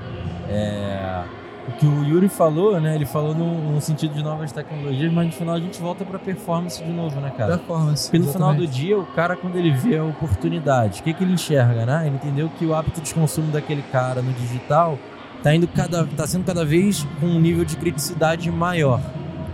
É, 0.51 1.25
o 1.67 1.73
que 1.73 1.87
o 1.87 2.05
Yuri 2.05 2.29
falou, 2.29 2.79
né? 2.79 2.95
Ele 2.95 3.07
falou 3.07 3.35
no, 3.35 3.73
no 3.73 3.81
sentido 3.81 4.13
de 4.13 4.23
novas 4.23 4.53
tecnologias, 4.53 5.11
mas 5.11 5.27
no 5.27 5.33
final 5.33 5.55
a 5.55 5.61
gente 5.61 5.81
volta 5.81 6.05
para 6.05 6.19
performance 6.19 6.85
de 6.85 6.93
novo, 6.93 7.19
né, 7.23 7.33
cara? 7.35 7.57
Performance. 7.57 8.11
Porque 8.11 8.19
no 8.19 8.31
final 8.31 8.55
do 8.55 8.65
exatamente. 8.65 8.87
dia, 8.87 8.99
o 8.99 9.07
cara, 9.07 9.35
quando 9.35 9.57
ele 9.57 9.71
vê 9.71 9.97
a 9.97 10.05
oportunidade, 10.05 11.01
o 11.01 11.05
que, 11.05 11.15
que 11.15 11.25
ele 11.25 11.33
enxerga, 11.33 11.87
né? 11.87 12.07
Ele 12.07 12.17
entendeu 12.17 12.51
que 12.51 12.67
o 12.67 12.75
hábito 12.75 13.01
de 13.01 13.15
consumo 13.15 13.51
daquele 13.51 13.83
cara 13.91 14.21
no 14.21 14.33
digital 14.35 14.99
tá, 15.45 15.55
indo 15.55 15.69
cada, 15.69 16.07
tá 16.07 16.27
sendo 16.27 16.43
cada 16.43 16.65
vez 16.65 17.07
com 17.21 17.27
um 17.27 17.39
nível 17.39 17.67
de 17.67 17.77
criticidade 17.77 18.51
maior. 18.51 18.99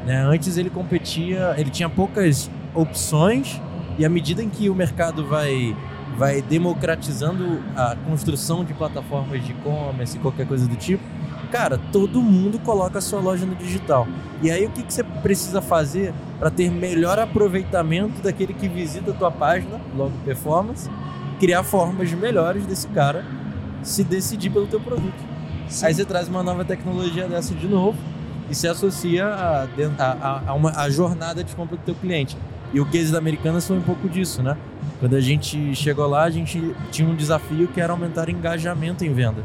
Né? 0.06 0.22
Antes 0.22 0.56
ele 0.56 0.70
competia, 0.70 1.52
ele 1.58 1.68
tinha 1.68 1.88
poucas 1.88 2.48
opções, 2.72 3.60
e 3.98 4.04
à 4.04 4.08
medida 4.08 4.40
em 4.40 4.48
que 4.48 4.70
o 4.70 4.74
mercado 4.74 5.26
vai, 5.26 5.76
vai 6.16 6.40
democratizando 6.40 7.60
a 7.74 7.96
construção 7.96 8.64
de 8.64 8.72
plataformas 8.72 9.44
de 9.44 9.50
e-commerce 9.50 10.16
e 10.16 10.20
qualquer 10.20 10.46
coisa 10.46 10.68
do 10.68 10.76
tipo, 10.76 11.02
cara, 11.50 11.76
todo 11.90 12.22
mundo 12.22 12.60
coloca 12.60 12.98
a 12.98 13.02
sua 13.02 13.20
loja 13.20 13.44
no 13.44 13.56
digital. 13.56 14.06
E 14.40 14.48
aí 14.48 14.64
o 14.66 14.70
que, 14.70 14.84
que 14.84 14.94
você 14.94 15.02
precisa 15.02 15.60
fazer 15.60 16.14
para 16.38 16.50
ter 16.50 16.70
melhor 16.70 17.18
aproveitamento 17.18 18.22
daquele 18.22 18.54
que 18.54 18.68
visita 18.68 19.10
a 19.10 19.14
tua 19.14 19.32
página, 19.32 19.80
logo 19.96 20.12
performance, 20.24 20.88
criar 21.40 21.64
formas 21.64 22.12
melhores 22.12 22.64
desse 22.64 22.86
cara 22.86 23.24
se 23.82 24.04
decidir 24.04 24.50
pelo 24.50 24.68
teu 24.68 24.78
produto. 24.78 25.39
Aí 25.82 25.94
você 25.94 26.04
traz 26.04 26.28
uma 26.28 26.42
nova 26.42 26.64
tecnologia 26.64 27.26
dessa 27.28 27.54
de 27.54 27.66
novo 27.68 27.96
e 28.50 28.54
se 28.54 28.66
associa 28.66 29.26
a, 29.26 29.68
a, 29.98 30.42
a- 30.48 30.54
uma, 30.54 30.70
a 30.72 30.90
jornada 30.90 31.42
de 31.44 31.54
compra 31.54 31.76
do 31.76 31.82
teu 31.82 31.94
cliente. 31.94 32.36
E 32.72 32.80
o 32.80 32.86
case 32.86 33.10
da 33.12 33.18
Americanas 33.18 33.66
foi 33.66 33.76
um 33.78 33.82
pouco 33.82 34.08
disso, 34.08 34.42
né? 34.42 34.56
Quando 35.00 35.16
a 35.16 35.20
gente 35.20 35.74
chegou 35.74 36.06
lá, 36.06 36.24
a 36.24 36.30
gente 36.30 36.74
tinha 36.90 37.08
um 37.08 37.14
desafio 37.16 37.66
que 37.68 37.80
era 37.80 37.92
aumentar 37.92 38.28
o 38.28 38.30
engajamento 38.30 39.04
em 39.04 39.12
venda. 39.12 39.44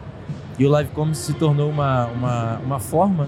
E 0.60 0.66
o 0.66 0.70
Live 0.70 0.90
Commerce 0.92 1.22
se 1.24 1.34
tornou 1.34 1.70
uma, 1.70 2.06
uma, 2.08 2.58
uma 2.60 2.80
forma 2.80 3.28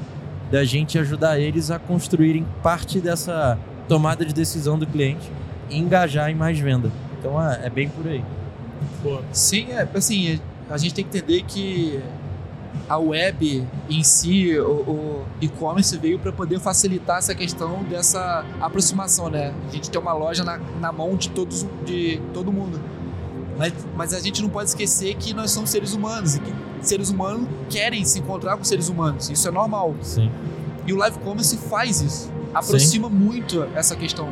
da 0.51 0.63
gente 0.63 0.97
ajudar 0.99 1.39
eles 1.39 1.71
a 1.71 1.79
construírem 1.79 2.45
parte 2.63 2.99
dessa 2.99 3.57
tomada 3.87 4.23
de 4.25 4.33
decisão 4.33 4.77
do 4.77 4.85
cliente 4.85 5.29
e 5.69 5.77
engajar 5.77 6.29
em 6.29 6.35
mais 6.35 6.59
venda. 6.59 6.91
Então 7.19 7.41
é, 7.41 7.65
é 7.65 7.69
bem 7.69 7.89
por 7.89 8.07
aí. 8.07 8.23
Sim, 9.31 9.67
é, 9.71 9.87
assim, 9.95 10.39
a 10.69 10.77
gente 10.77 10.93
tem 10.93 11.05
que 11.05 11.17
entender 11.17 11.43
que 11.43 11.99
a 12.89 12.97
web 12.97 13.67
em 13.89 14.03
si, 14.03 14.57
o, 14.57 14.63
o 14.63 15.25
e-commerce 15.41 15.97
veio 15.97 16.19
para 16.19 16.31
poder 16.31 16.59
facilitar 16.59 17.17
essa 17.17 17.35
questão 17.35 17.83
dessa 17.83 18.45
aproximação, 18.59 19.29
né? 19.29 19.53
A 19.67 19.71
gente 19.71 19.89
tem 19.89 19.99
uma 19.99 20.13
loja 20.13 20.43
na, 20.43 20.57
na 20.79 20.91
mão 20.91 21.15
de 21.15 21.29
todos, 21.29 21.65
de 21.85 22.21
todo 22.33 22.51
mundo. 22.51 22.79
Mas, 23.57 23.73
mas 23.95 24.13
a 24.13 24.19
gente 24.19 24.41
não 24.41 24.49
pode 24.49 24.69
esquecer 24.69 25.15
que 25.15 25.33
nós 25.33 25.51
somos 25.51 25.69
seres 25.69 25.93
humanos 25.93 26.35
e 26.35 26.39
que 26.39 26.53
seres 26.81 27.09
humanos 27.09 27.47
querem 27.69 28.05
se 28.05 28.19
encontrar 28.19 28.55
com 28.55 28.63
seres 28.63 28.87
humanos. 28.87 29.29
Isso 29.29 29.47
é 29.47 29.51
normal. 29.51 29.95
Sim. 30.01 30.31
E 30.85 30.93
o 30.93 30.95
live 30.97 31.17
commerce 31.19 31.57
faz 31.57 32.01
isso. 32.01 32.31
Aproxima 32.53 33.09
muito 33.09 33.63
essa 33.75 33.95
questão. 33.95 34.29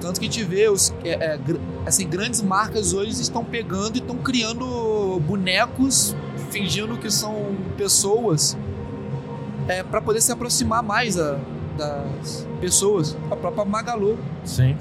Tanto 0.00 0.20
que 0.20 0.26
a 0.26 0.30
gente 0.30 0.44
vê 0.44 0.68
os, 0.68 0.92
é, 1.04 1.10
é, 1.10 1.38
assim, 1.86 2.06
grandes 2.08 2.42
marcas 2.42 2.92
hoje 2.92 3.10
estão 3.12 3.44
pegando 3.44 3.96
e 3.96 3.98
estão 3.98 4.16
criando 4.16 5.20
bonecos 5.26 6.14
fingindo 6.50 6.96
que 6.98 7.10
são 7.10 7.54
pessoas 7.76 8.56
é, 9.68 9.82
para 9.82 10.00
poder 10.00 10.20
se 10.20 10.30
aproximar 10.30 10.82
mais 10.82 11.18
a- 11.18 11.38
das 11.76 12.46
pessoas. 12.60 13.16
A 13.30 13.36
própria 13.36 13.64
Magalu, 13.64 14.18
Sim. 14.44 14.76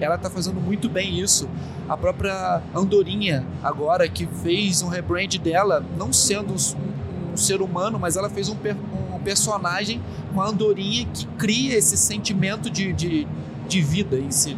ela 0.00 0.16
tá 0.18 0.28
fazendo 0.30 0.60
muito 0.60 0.88
bem 0.88 1.18
isso. 1.20 1.48
A 1.88 1.96
própria 1.96 2.60
Andorinha, 2.74 3.44
agora, 3.62 4.08
que 4.08 4.26
fez 4.42 4.82
um 4.82 4.88
rebrand 4.88 5.28
dela, 5.38 5.84
não 5.96 6.12
sendo 6.12 6.52
um, 6.54 7.32
um 7.32 7.36
ser 7.36 7.60
humano, 7.60 7.98
mas 8.00 8.16
ela 8.16 8.28
fez 8.30 8.48
um, 8.48 8.56
per- 8.56 8.76
um 9.14 9.18
personagem 9.20 10.00
com 10.34 10.40
a 10.40 10.48
Andorinha 10.48 11.06
que 11.12 11.26
cria 11.38 11.76
esse 11.76 11.96
sentimento 11.96 12.68
de, 12.70 12.92
de, 12.92 13.28
de 13.68 13.80
vida 13.80 14.16
em 14.16 14.30
si. 14.30 14.56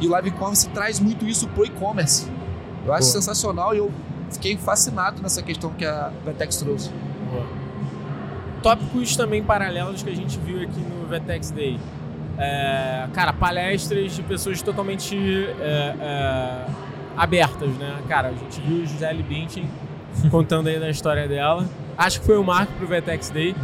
E 0.00 0.06
o 0.06 0.10
live 0.10 0.30
commerce 0.32 0.68
traz 0.68 1.00
muito 1.00 1.26
isso 1.26 1.48
pro 1.48 1.64
e-commerce. 1.64 2.28
Eu 2.84 2.92
acho 2.92 3.02
Boa. 3.02 3.12
sensacional 3.12 3.74
e 3.74 3.78
eu 3.78 3.90
fiquei 4.30 4.56
fascinado 4.56 5.22
nessa 5.22 5.42
questão 5.42 5.70
que 5.70 5.84
a 5.84 6.12
Vertex 6.24 6.56
trouxe. 6.56 6.90
Boa. 7.30 7.46
Tópicos 8.62 9.16
também 9.16 9.42
paralelos 9.42 10.02
que 10.02 10.10
a 10.10 10.14
gente 10.14 10.38
viu 10.38 10.62
aqui 10.62 10.80
no 10.80 11.06
Vetex 11.06 11.50
Day. 11.50 11.78
É, 12.38 13.08
cara, 13.14 13.32
palestras 13.32 14.14
de 14.14 14.22
pessoas 14.22 14.60
totalmente 14.60 15.16
é, 15.60 15.94
é, 16.00 16.66
abertas, 17.16 17.70
né? 17.76 18.02
Cara, 18.08 18.28
a 18.28 18.32
gente 18.32 18.60
viu 18.60 18.82
a 18.82 18.86
Gisele 18.86 19.22
Bündchen 19.22 19.68
contando 20.30 20.68
aí 20.68 20.78
da 20.78 20.90
história 20.90 21.26
dela. 21.26 21.66
Acho 21.96 22.20
que 22.20 22.26
foi 22.26 22.38
um 22.38 22.42
marco 22.42 22.72
pro 22.74 22.86
Vetex 22.86 23.30
Day. 23.30 23.54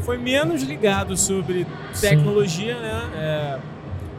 Foi 0.00 0.16
menos 0.16 0.62
ligado 0.62 1.16
sobre 1.16 1.66
Sim. 1.92 2.08
tecnologia, 2.08 2.78
né? 2.78 3.60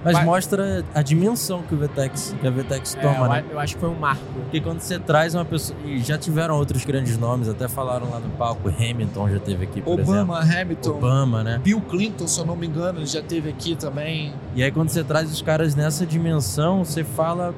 É, 0.06 0.10
Mas 0.10 0.14
Vai- 0.14 0.26
mostra 0.26 0.86
a 0.94 1.02
dimensão 1.02 1.64
que 1.64 1.74
o 1.74 1.78
Vetex, 1.78 2.36
que 2.40 2.48
a 2.48 2.52
Vetex 2.52 2.96
é, 2.96 3.02
toma, 3.02 3.26
eu, 3.26 3.30
né? 3.30 3.44
eu 3.52 3.60
acho 3.60 3.74
que 3.74 3.80
foi 3.82 3.90
um 3.90 3.96
marco. 4.00 4.22
Porque 4.44 4.62
quando 4.62 4.80
você 4.80 5.00
traz 5.00 5.34
uma 5.34 5.44
pessoa. 5.44 5.78
E 5.84 5.98
já 5.98 6.16
tiveram 6.16 6.56
outros 6.56 6.86
grandes 6.86 7.18
nomes, 7.18 7.50
até 7.50 7.68
falaram 7.68 8.10
lá 8.12 8.20
no 8.20 8.30
palco. 8.32 8.70
Hamilton 8.70 9.30
já 9.30 9.40
teve 9.40 9.64
aqui, 9.64 9.82
por 9.82 10.00
Obama, 10.00 10.40
exemplo. 10.42 10.62
Hamilton, 10.62 10.90
Obama, 10.92 11.44
né? 11.44 11.60
Bill 11.64 11.82
Clinton, 11.82 12.28
se 12.28 12.40
eu 12.40 12.46
não 12.46 12.56
me 12.56 12.68
engano, 12.68 13.00
ele 13.00 13.08
já 13.08 13.22
teve 13.24 13.50
aqui 13.50 13.76
também. 13.76 14.34
E 14.56 14.62
aí 14.64 14.72
quando 14.72 14.90
você 14.90 15.04
traz 15.04 15.32
os 15.32 15.42
caras 15.42 15.74
nessa 15.76 16.06
dimensão, 16.06 16.86
você 16.86 17.04
fala 17.04 17.56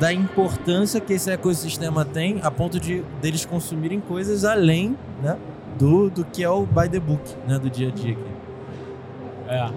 da 0.00 0.12
importância 0.12 1.00
que 1.00 1.12
esse 1.12 1.30
ecossistema 1.30 2.04
tem 2.04 2.40
a 2.42 2.50
ponto 2.50 2.80
de 2.80 3.04
deles 3.22 3.44
consumirem 3.44 4.00
coisas 4.00 4.44
além, 4.44 4.96
né? 5.22 5.36
Do, 5.78 6.10
do 6.10 6.24
que 6.24 6.42
é 6.42 6.50
o 6.50 6.66
by 6.66 6.88
the 6.88 6.98
book, 6.98 7.22
né? 7.46 7.58
Do 7.58 7.70
dia 7.70 7.88
a 7.88 7.90
dia 7.92 8.12
aqui. 8.12 8.18
É. 9.48 9.70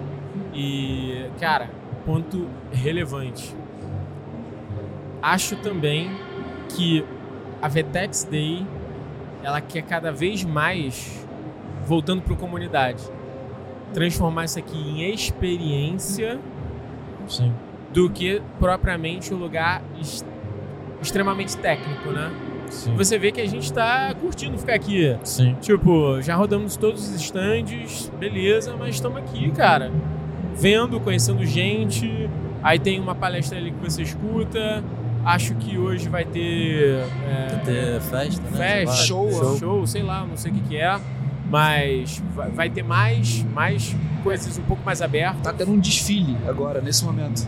E, 0.52 1.26
cara, 1.40 1.68
ponto 2.04 2.46
relevante. 2.72 3.54
Acho 5.22 5.56
também 5.56 6.10
que 6.68 7.04
a 7.62 7.68
Vetex 7.68 8.24
Day 8.24 8.66
ela 9.42 9.60
quer 9.60 9.82
cada 9.82 10.12
vez 10.12 10.44
mais, 10.44 11.26
voltando 11.86 12.22
para 12.22 12.34
a 12.34 12.36
comunidade, 12.36 13.02
transformar 13.92 14.44
isso 14.46 14.58
aqui 14.58 14.76
em 14.76 15.12
experiência 15.12 16.38
Sim. 17.26 17.52
do 17.92 18.10
que 18.10 18.42
propriamente 18.58 19.32
um 19.32 19.36
lugar 19.38 19.82
est- 20.00 20.26
extremamente 21.00 21.56
técnico, 21.56 22.10
né? 22.10 22.30
Sim. 22.70 22.94
Você 22.96 23.18
vê 23.18 23.30
que 23.30 23.40
a 23.40 23.46
gente 23.46 23.72
tá 23.72 24.14
curtindo 24.20 24.58
ficar 24.58 24.74
aqui. 24.74 25.16
Sim. 25.22 25.54
Tipo, 25.60 26.20
já 26.22 26.34
rodamos 26.34 26.76
todos 26.76 27.06
os 27.08 27.14
stands, 27.20 28.10
beleza, 28.18 28.74
mas 28.78 28.94
estamos 28.96 29.18
aqui, 29.18 29.50
cara. 29.52 29.92
Vendo, 30.56 31.00
conhecendo 31.00 31.44
gente. 31.44 32.28
Aí 32.62 32.78
tem 32.78 32.98
uma 33.00 33.14
palestra 33.14 33.58
ali 33.58 33.70
que 33.72 33.78
você 33.90 34.02
escuta. 34.02 34.82
Acho 35.24 35.54
que 35.54 35.78
hoje 35.78 36.08
vai 36.08 36.24
ter. 36.24 37.00
é, 37.26 37.48
Vai 37.50 37.60
ter 37.64 38.00
festa, 38.00 38.42
né? 38.50 38.56
festa, 38.56 38.90
lá. 38.90 38.96
show, 38.96 39.58
show, 39.58 39.86
sei 39.86 40.02
lá, 40.02 40.24
não 40.26 40.36
sei 40.36 40.50
o 40.50 40.54
que, 40.54 40.60
que 40.60 40.76
é. 40.76 40.98
Mas 41.50 42.22
vai, 42.54 42.68
ter 42.70 42.82
mais, 42.82 43.42
mais 43.54 43.94
coisas 44.22 44.58
um 44.58 44.62
pouco 44.62 44.82
mais 44.84 45.00
abertas. 45.02 45.40
Tá 45.42 45.52
tendo 45.52 45.72
um 45.72 45.78
desfile 45.78 46.36
agora, 46.48 46.80
nesse 46.80 47.04
momento. 47.04 47.46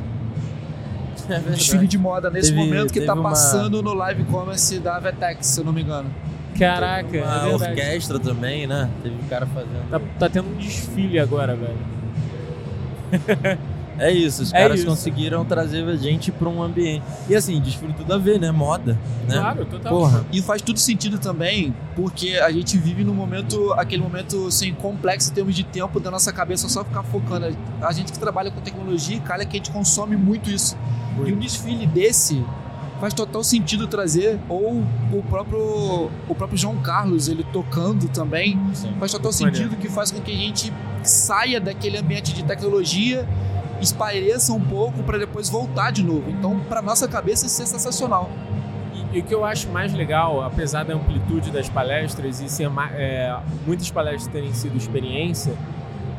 É 1.29 1.39
Um 1.39 1.53
desfile 1.53 1.87
de 1.89 1.99
moda 1.99 2.31
nesse 2.31 2.51
Teve- 2.51 2.61
momento 2.65 2.93
que 2.93 3.01
tá 3.01 3.15
uma- 3.15 3.31
passando 3.31 3.83
no 3.83 3.95
live 3.95 4.25
commerce 4.25 4.79
da 4.79 4.99
Vetex, 5.01 5.47
se 5.47 5.61
eu 5.61 5.65
não 5.65 5.73
me 5.73 5.83
engano. 5.83 6.09
Caraca, 6.59 7.09
Uma 7.19 7.49
é 7.49 7.55
orquestra 7.55 8.19
também, 8.19 8.67
né? 8.67 8.89
Teve 9.03 9.17
um 9.17 9.29
cara 9.29 9.45
fazendo. 9.47 9.91
Tá, 9.91 10.01
tá 10.19 10.29
tendo 10.29 10.49
um 10.51 10.55
desfile 10.55 11.19
agora, 11.19 11.55
velho. 11.57 11.77
É 13.99 14.13
isso, 14.13 14.43
os 14.43 14.53
É 14.53 14.59
caras 14.59 14.81
isso. 14.81 14.87
conseguiram 14.87 15.43
trazer 15.43 15.83
a 15.89 15.97
gente 15.97 16.31
pra 16.31 16.49
um 16.51 16.63
ambiente. 16.63 17.03
E 17.29 17.35
assim, 17.35 17.59
desfile 17.61 17.95
tudo 17.95 18.13
a 18.13 18.19
ver, 18.19 18.39
né? 18.39 18.51
Moda, 18.51 18.93
né? 19.27 19.39
Claro, 19.39 19.65
total. 19.65 19.91
Porra. 19.91 20.25
E 20.31 20.43
faz 20.43 20.61
tudo 20.61 20.79
sentido 20.79 21.19
também, 21.19 21.75
porque 21.95 22.35
a 22.37 22.51
gente 22.53 22.77
vive 22.77 23.05
num 23.05 23.15
momento, 23.15 23.73
aquele 23.73 24.03
momento 24.03 24.49
assim, 24.49 24.75
complexo 24.75 25.31
em 25.31 25.35
termos 25.35 25.55
de 25.55 25.65
tempo 25.65 25.99
da 25.99 26.11
nossa 26.11 26.31
cabeça 26.31 26.69
só 26.69 26.85
ficar 26.85 27.03
focando. 27.05 27.57
A 27.81 27.93
gente 27.93 28.13
que 28.13 28.19
trabalha 28.19 28.51
com 28.51 28.61
tecnologia, 28.61 29.19
calha 29.21 29.47
que 29.47 29.57
a 29.57 29.61
gente 29.61 29.71
consome 29.71 30.15
muito 30.15 30.51
isso. 30.51 30.77
E 31.25 31.33
um 31.33 31.39
desfile 31.39 31.87
desse 31.87 32.45
faz 33.01 33.13
total 33.13 33.45
sentido 33.45 33.87
trazer, 33.87 34.39
ou 34.49 34.83
o 35.13 35.23
próprio, 35.29 36.11
o 36.29 36.35
próprio 36.35 36.59
João 36.59 36.77
Carlos, 36.77 37.29
ele 37.29 37.45
tocando 37.53 38.09
também, 38.09 38.59
Sim. 38.73 38.95
faz 38.99 39.13
total 39.13 39.33
Maneiro. 39.33 39.57
sentido 39.57 39.77
que 39.77 39.89
faz 39.89 40.11
com 40.11 40.21
que 40.21 40.33
a 40.33 40.37
gente 40.37 40.73
saia 41.03 41.61
daquele 41.61 41.99
ambiente 41.99 42.33
de 42.33 42.43
tecnologia, 42.43 43.29
espaireça 43.81 44.53
um 44.53 44.61
pouco 44.61 45.03
para 45.03 45.19
depois 45.19 45.49
voltar 45.49 45.91
de 45.91 46.03
novo. 46.03 46.31
Então, 46.31 46.59
para 46.69 46.81
nossa 46.81 47.07
cabeça, 47.07 47.47
isso 47.47 47.63
é 47.63 47.67
sensacional. 47.67 48.31
E, 49.13 49.19
e 49.19 49.21
o 49.21 49.25
que 49.25 49.35
eu 49.35 49.45
acho 49.45 49.69
mais 49.69 49.93
legal, 49.93 50.43
apesar 50.43 50.85
da 50.85 50.95
amplitude 50.95 51.51
das 51.51 51.69
palestras 51.69 52.41
e 52.41 52.49
ser 52.49 52.71
é, 52.95 53.37
muitas 53.67 53.91
palestras 53.91 54.33
terem 54.33 54.53
sido 54.55 54.77
experiência, 54.77 55.55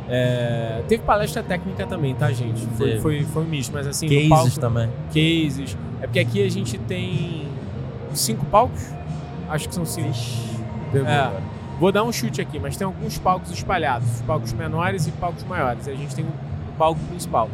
é, 0.10 0.84
teve 0.88 1.04
palestra 1.04 1.44
técnica 1.44 1.86
também, 1.86 2.16
tá, 2.16 2.32
gente? 2.32 2.66
Foi, 2.78 3.00
foi, 3.00 3.24
foi 3.24 3.44
um 3.44 3.48
misto, 3.48 3.74
mas 3.74 3.88
assim, 3.88 4.08
Cases 4.08 4.30
palco, 4.30 4.60
também. 4.60 4.90
cases. 5.08 5.78
É 6.02 6.08
porque 6.08 6.20
aqui 6.20 6.46
a 6.46 6.50
gente 6.50 6.78
tem 6.78 7.48
cinco 8.14 8.46
palcos? 8.46 8.82
Acho 9.50 9.68
que 9.68 9.76
são 9.76 9.86
cinco. 9.86 10.14
Pegou 10.92 11.08
É. 11.08 11.32
Vou 11.80 11.92
dar 11.92 12.04
um 12.04 12.12
chute 12.12 12.42
aqui, 12.42 12.60
mas 12.60 12.76
tem 12.76 12.86
alguns 12.86 13.20
palcos 13.20 13.52
espalhados, 13.52 14.22
palcos 14.26 14.52
menores 14.52 15.06
e 15.06 15.12
palcos 15.12 15.44
maiores. 15.44 15.88
A 15.88 15.94
gente 15.94 16.16
tem 16.16 16.26
o 16.26 16.78
palco 16.78 17.00
principal. 17.02 17.50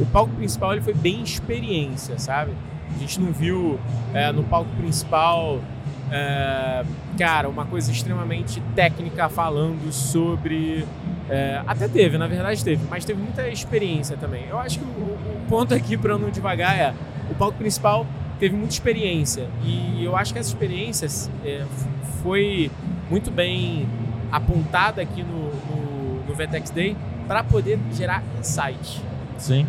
O 0.00 0.06
palco 0.06 0.34
principal 0.34 0.72
ele 0.72 0.80
foi 0.80 0.94
bem 0.94 1.22
experiência, 1.22 2.18
sabe? 2.18 2.52
A 2.94 2.98
gente 2.98 3.20
não 3.20 3.32
viu 3.32 3.78
é, 4.12 4.32
no 4.32 4.42
palco 4.42 4.70
principal, 4.76 5.60
é, 6.10 6.84
cara, 7.16 7.48
uma 7.48 7.66
coisa 7.66 7.92
extremamente 7.92 8.60
técnica 8.74 9.28
falando 9.28 9.92
sobre. 9.92 10.84
É, 11.30 11.62
até 11.66 11.88
teve, 11.88 12.16
na 12.16 12.26
verdade 12.26 12.64
teve, 12.64 12.86
mas 12.88 13.04
teve 13.04 13.20
muita 13.20 13.48
experiência 13.48 14.16
também. 14.16 14.46
Eu 14.48 14.58
acho 14.58 14.78
que 14.78 14.84
o, 14.84 14.88
o 14.88 15.46
ponto 15.48 15.74
aqui 15.74 15.96
para 15.96 16.16
não 16.16 16.30
devagar 16.30 16.78
é 16.78 16.94
o 17.30 17.34
palco 17.34 17.58
principal 17.58 18.06
teve 18.38 18.54
muita 18.54 18.72
experiência 18.72 19.48
e 19.64 20.02
eu 20.04 20.16
acho 20.16 20.32
que 20.32 20.38
essa 20.38 20.48
experiência 20.48 21.08
é, 21.44 21.64
foi 22.22 22.70
muito 23.10 23.30
bem 23.30 23.88
apontada 24.30 25.02
aqui 25.02 25.22
no, 25.22 25.50
no, 25.50 26.24
no 26.26 26.34
Vetex 26.34 26.70
Day 26.70 26.96
para 27.26 27.42
poder 27.42 27.78
gerar 27.92 28.22
insight. 28.38 29.02
Sim. 29.36 29.66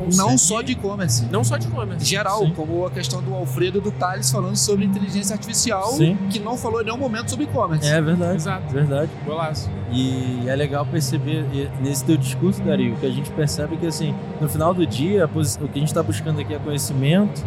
Não 0.00 0.06
Conseguir- 0.06 0.38
só 0.38 0.62
de 0.62 0.72
e-commerce. 0.72 1.26
não 1.30 1.44
só 1.44 1.56
de 1.56 1.66
e-commerce. 1.68 2.04
geral, 2.04 2.40
Sim. 2.40 2.52
como 2.54 2.86
a 2.86 2.90
questão 2.90 3.22
do 3.22 3.34
Alfredo 3.34 3.78
e 3.78 3.80
do 3.80 3.90
Thales 3.90 4.30
falando 4.30 4.56
sobre 4.56 4.84
inteligência 4.84 5.34
artificial, 5.34 5.92
Sim. 5.92 6.16
que 6.30 6.38
não 6.38 6.56
falou 6.56 6.80
em 6.80 6.84
nenhum 6.84 6.96
momento 6.98 7.30
sobre 7.30 7.44
e-commerce. 7.44 7.86
É 7.88 8.00
verdade. 8.00 8.36
Exato. 8.36 8.72
Verdade. 8.72 9.10
Golaço. 9.24 9.70
E 9.92 10.44
é 10.46 10.54
legal 10.56 10.86
perceber 10.86 11.44
nesse 11.80 12.04
teu 12.04 12.16
discurso, 12.16 12.62
Dario, 12.62 12.96
que 12.96 13.06
a 13.06 13.10
gente 13.10 13.30
percebe 13.30 13.76
que 13.76 13.86
assim, 13.86 14.14
no 14.40 14.48
final 14.48 14.72
do 14.72 14.86
dia, 14.86 15.26
o 15.26 15.28
que 15.68 15.76
a 15.76 15.78
gente 15.78 15.88
está 15.88 16.02
buscando 16.02 16.40
aqui 16.40 16.54
é 16.54 16.58
conhecimento 16.58 17.44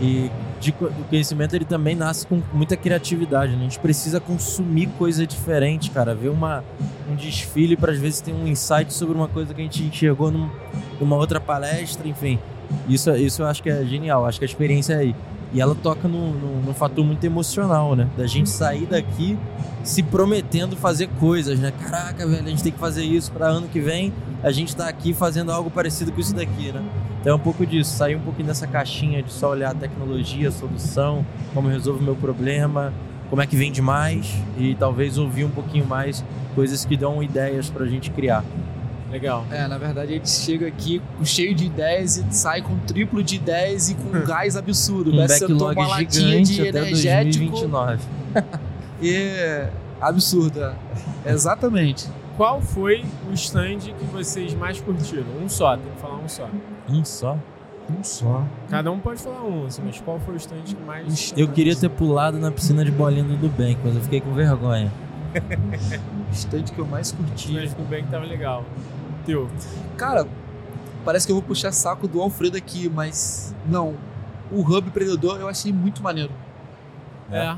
e 0.00 0.30
de 0.60 0.70
o 0.80 1.04
conhecimento 1.10 1.54
ele 1.54 1.64
também 1.66 1.94
nasce 1.94 2.26
com 2.26 2.40
muita 2.52 2.74
criatividade. 2.76 3.52
né? 3.52 3.58
A 3.58 3.62
gente 3.64 3.78
precisa 3.78 4.18
consumir 4.18 4.86
coisa 4.98 5.26
diferente, 5.26 5.90
cara. 5.90 6.14
Ver 6.14 6.30
uma, 6.30 6.64
um 7.10 7.14
desfile 7.14 7.76
para 7.76 7.92
às 7.92 7.98
vezes 7.98 8.20
ter 8.22 8.32
um 8.32 8.46
insight 8.46 8.92
sobre 8.92 9.14
uma 9.14 9.28
coisa 9.28 9.52
que 9.52 9.60
a 9.60 9.64
gente 9.64 9.82
enxergou 9.82 10.30
num- 10.30 10.48
numa 11.00 11.16
outra 11.16 11.40
palestra, 11.40 12.06
enfim. 12.08 12.38
Isso, 12.88 13.10
isso 13.16 13.42
eu 13.42 13.46
acho 13.46 13.62
que 13.62 13.70
é 13.70 13.84
genial. 13.84 14.26
Acho 14.26 14.38
que 14.38 14.44
a 14.44 14.48
experiência 14.48 14.94
é 14.94 14.98
aí. 14.98 15.16
E 15.52 15.60
ela 15.60 15.74
toca 15.74 16.08
num, 16.08 16.32
num, 16.32 16.62
num 16.62 16.74
fator 16.74 17.04
muito 17.04 17.22
emocional, 17.24 17.94
né? 17.94 18.08
Da 18.16 18.26
gente 18.26 18.48
sair 18.48 18.86
daqui 18.86 19.38
se 19.84 20.02
prometendo 20.02 20.76
fazer 20.76 21.08
coisas, 21.20 21.60
né? 21.60 21.72
Caraca, 21.82 22.26
velho, 22.26 22.44
a 22.46 22.48
gente 22.48 22.62
tem 22.62 22.72
que 22.72 22.78
fazer 22.78 23.04
isso 23.04 23.30
para 23.30 23.46
ano 23.46 23.68
que 23.68 23.80
vem. 23.80 24.12
A 24.42 24.50
gente 24.50 24.74
tá 24.74 24.88
aqui 24.88 25.12
fazendo 25.12 25.52
algo 25.52 25.70
parecido 25.70 26.10
com 26.10 26.20
isso 26.20 26.34
daqui, 26.34 26.72
né? 26.72 26.82
Então 27.20 27.32
é 27.32 27.36
um 27.36 27.40
pouco 27.40 27.64
disso, 27.64 27.94
sair 27.96 28.16
um 28.16 28.20
pouquinho 28.20 28.48
dessa 28.48 28.66
caixinha 28.66 29.22
de 29.22 29.32
só 29.32 29.50
olhar 29.50 29.70
a 29.70 29.74
tecnologia, 29.74 30.48
a 30.48 30.52
solução, 30.52 31.24
como 31.54 31.68
resolvo 31.68 32.00
o 32.00 32.02
meu 32.02 32.16
problema, 32.16 32.92
como 33.30 33.40
é 33.40 33.46
que 33.46 33.56
vende 33.56 33.80
mais 33.80 34.34
e 34.58 34.74
talvez 34.74 35.18
ouvir 35.18 35.44
um 35.44 35.50
pouquinho 35.50 35.86
mais 35.86 36.24
coisas 36.54 36.84
que 36.84 36.96
dão 36.96 37.22
ideias 37.22 37.70
pra 37.70 37.86
gente 37.86 38.10
criar. 38.10 38.44
Legal. 39.14 39.46
É, 39.48 39.68
na 39.68 39.78
verdade 39.78 40.10
a 40.12 40.16
gente 40.16 40.28
chega 40.28 40.66
aqui 40.66 41.00
cheio 41.22 41.54
de 41.54 41.66
ideias 41.66 42.16
e 42.16 42.24
sai 42.34 42.60
com 42.60 42.76
triplo 42.80 43.22
de 43.22 43.36
ideias 43.36 43.88
e 43.88 43.94
com 43.94 44.08
um 44.08 44.26
gás 44.26 44.56
absurdo. 44.56 45.12
Um 45.12 45.16
Parece 45.18 45.46
que 45.46 45.46
você 45.46 45.52
backlog 45.52 45.74
toma 45.76 45.86
uma 45.86 45.96
latinha 45.98 46.42
de 46.42 46.68
até 46.68 46.78
energético 46.80 47.50
2029. 47.52 48.02
e 49.00 49.68
absurdo. 50.02 50.64
é. 50.64 50.74
Exatamente. 51.32 52.08
Qual 52.36 52.60
foi 52.60 53.04
o 53.30 53.32
stand 53.34 53.78
que 53.78 54.04
vocês 54.12 54.52
mais 54.54 54.80
curtiram? 54.80 55.24
Um 55.40 55.48
só, 55.48 55.76
tem 55.76 55.92
que 55.94 56.00
falar 56.00 56.16
um 56.16 56.28
só. 56.28 56.48
Um 56.88 57.04
só. 57.04 57.38
Um 57.88 58.02
só. 58.02 58.42
Cada 58.68 58.90
um 58.90 58.98
pode 58.98 59.22
falar 59.22 59.44
um, 59.44 59.66
assim, 59.66 59.80
mas 59.86 60.00
qual 60.00 60.18
foi 60.18 60.34
o 60.34 60.36
stand 60.38 60.62
que 60.64 60.74
mais. 60.84 61.32
Eu 61.36 61.46
queria 61.46 61.76
ter 61.76 61.88
pulado 61.88 62.36
na 62.40 62.50
piscina 62.50 62.84
de 62.84 62.90
bolinha 62.90 63.22
do 63.22 63.36
Nubank, 63.36 63.78
mas 63.84 63.94
eu 63.94 64.00
fiquei 64.02 64.20
com 64.20 64.32
vergonha. 64.34 64.90
Estante 66.32 66.72
que 66.72 66.78
eu 66.80 66.86
mais 66.86 67.12
O 67.12 67.16
curti. 67.16 67.52
stand 67.64 67.76
do 67.84 67.88
que 67.88 68.02
tava 68.10 68.24
legal. 68.24 68.64
Teu. 69.24 69.50
Cara, 69.96 70.26
parece 71.04 71.26
que 71.26 71.32
eu 71.32 71.36
vou 71.36 71.42
puxar 71.42 71.72
saco 71.72 72.06
do 72.06 72.20
Alfredo 72.20 72.56
aqui, 72.56 72.88
mas 72.88 73.54
não. 73.66 73.96
O 74.50 74.60
Hub 74.60 74.90
Predador 74.90 75.40
eu 75.40 75.48
achei 75.48 75.72
muito 75.72 76.02
maneiro. 76.02 76.32
É. 77.30 77.38
É. 77.38 77.56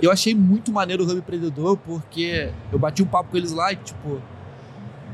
Eu 0.00 0.10
achei 0.10 0.34
muito 0.34 0.72
maneiro 0.72 1.04
o 1.04 1.10
Hub 1.10 1.20
Predador 1.22 1.76
porque 1.76 2.50
eu 2.70 2.78
bati 2.78 3.02
um 3.02 3.06
papo 3.06 3.30
com 3.30 3.36
eles 3.36 3.52
lá 3.52 3.72
e, 3.72 3.76
tipo, 3.76 4.20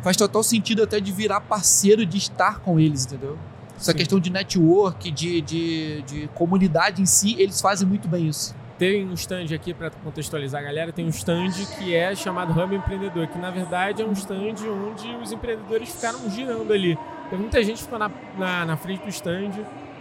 faz 0.03 0.17
total 0.17 0.43
sentido 0.43 0.83
até 0.83 1.01
de 1.01 1.13
virar 1.13 1.41
parceiro 1.41 2.07
de 2.07 2.17
estar 2.17 2.61
com 2.61 2.79
eles, 2.79 3.05
entendeu? 3.05 3.39
Essa 3.77 3.93
Sim. 3.93 3.99
questão 3.99 4.19
de 4.19 4.31
network, 4.31 5.11
de, 5.11 5.41
de, 5.41 6.03
de 6.03 6.29
comunidade 6.35 7.01
em 7.01 7.07
si, 7.07 7.37
eles 7.39 7.61
fazem 7.61 7.87
muito 7.87 8.09
bem 8.09 8.29
isso. 8.29 8.55
Tem 8.79 9.05
um 9.05 9.13
stand 9.15 9.47
aqui 9.55 9.75
para 9.75 9.91
contextualizar 9.91 10.61
a 10.61 10.65
galera, 10.65 10.93
tem 10.93 11.05
um 11.05 11.09
stand 11.09 11.51
que 11.79 11.95
é 11.95 12.15
chamado 12.15 12.53
Hub 12.59 12.75
Empreendedor, 12.75 13.27
que 13.27 13.37
na 13.37 13.51
verdade 13.51 14.03
é 14.03 14.05
um 14.05 14.13
stand 14.13 14.55
onde 14.89 15.09
os 15.21 15.33
empreendedores 15.33 15.93
ficaram 15.95 16.31
girando 16.31 16.73
ali. 16.73 16.97
Tem 17.29 17.39
muita 17.39 17.63
gente 17.65 17.83
ficou 17.83 17.99
na, 17.99 18.09
na, 18.39 18.65
na 18.65 18.77
frente 18.77 19.03
do 19.03 19.09
stand 19.09 19.51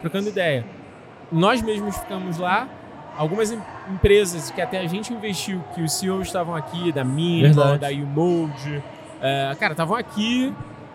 trocando 0.01 0.29
ideia. 0.29 0.63
Nós 1.31 1.61
mesmos 1.61 1.97
ficamos 1.97 2.37
lá, 2.37 2.69
algumas 3.17 3.51
em- 3.51 3.59
empresas 3.91 4.51
que 4.51 4.61
até 4.61 4.79
a 4.79 4.85
gente 4.87 5.11
investiu, 5.11 5.61
que 5.73 5.81
os 5.81 5.93
CEOs 5.93 6.27
estavam 6.27 6.55
aqui, 6.55 6.91
da 6.91 7.03
Verdade. 7.03 7.79
da 7.79 7.89
Umold, 7.89 8.83
é, 9.21 9.55
cara, 9.59 9.73
estavam 9.73 9.97
aqui 9.97 10.53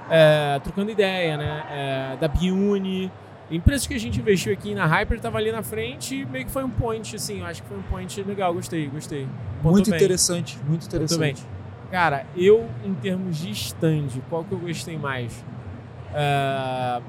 é, 0.08 0.60
trocando 0.62 0.90
ideia, 0.92 1.36
né? 1.36 1.64
É, 1.70 2.16
da 2.20 2.28
Biuni. 2.28 3.10
Empresas 3.52 3.86
que 3.86 3.94
a 3.94 3.98
gente 3.98 4.18
investiu 4.18 4.52
aqui 4.52 4.74
na 4.74 4.86
Hyper 4.86 5.20
tava 5.20 5.36
ali 5.38 5.52
na 5.52 5.62
frente 5.62 6.22
e 6.22 6.24
meio 6.24 6.46
que 6.46 6.50
foi 6.50 6.64
um 6.64 6.70
point, 6.70 7.14
assim, 7.14 7.40
eu 7.40 7.46
acho 7.46 7.62
que 7.62 7.68
foi 7.68 7.78
um 7.78 7.82
point 7.82 8.22
legal, 8.22 8.54
gostei, 8.54 8.86
gostei. 8.88 9.28
Pontou 9.56 9.72
muito 9.72 9.90
bem, 9.90 9.98
interessante, 9.98 10.58
muito 10.66 10.86
interessante. 10.86 11.42
Cara, 11.90 12.24
eu, 12.34 12.66
em 12.82 12.94
termos 12.94 13.36
de 13.36 13.50
stand, 13.50 14.08
qual 14.30 14.42
que 14.42 14.52
eu 14.52 14.58
gostei 14.58 14.96
mais? 14.96 15.44
É, 16.14 17.02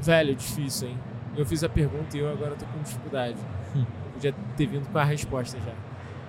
Velho, 0.00 0.34
difícil, 0.34 0.88
hein? 0.88 0.98
Eu 1.36 1.44
fiz 1.44 1.62
a 1.64 1.68
pergunta 1.68 2.16
e 2.16 2.20
eu 2.20 2.30
agora 2.30 2.54
tô 2.54 2.64
com 2.66 2.80
dificuldade. 2.82 3.36
Hum. 3.74 3.84
Podia 4.12 4.34
ter 4.56 4.66
vindo 4.66 4.88
com 4.90 4.98
a 4.98 5.04
resposta 5.04 5.58
já. 5.58 5.72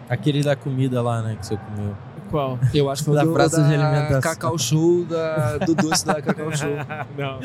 Aquele 0.10 0.44
da 0.44 0.56
comida 0.56 1.02
lá, 1.02 1.22
né, 1.22 1.36
que 1.40 1.46
você 1.46 1.56
comeu. 1.56 1.96
Qual? 2.30 2.60
Eu 2.74 2.90
acho 2.90 3.02
que 3.02 3.06
foi 3.08 3.16
Da 3.16 3.24
o 3.24 3.28
do- 3.28 3.34
praça 3.34 3.64
de 3.64 3.76
da 3.78 3.88
alimentação. 3.90 4.22
Cacau 4.22 4.58
Show, 4.58 5.06
da, 5.06 5.58
do 5.58 5.74
doce 5.76 6.06
da 6.06 6.22
Cacau 6.22 6.56
Show. 6.56 6.70
não. 7.18 7.40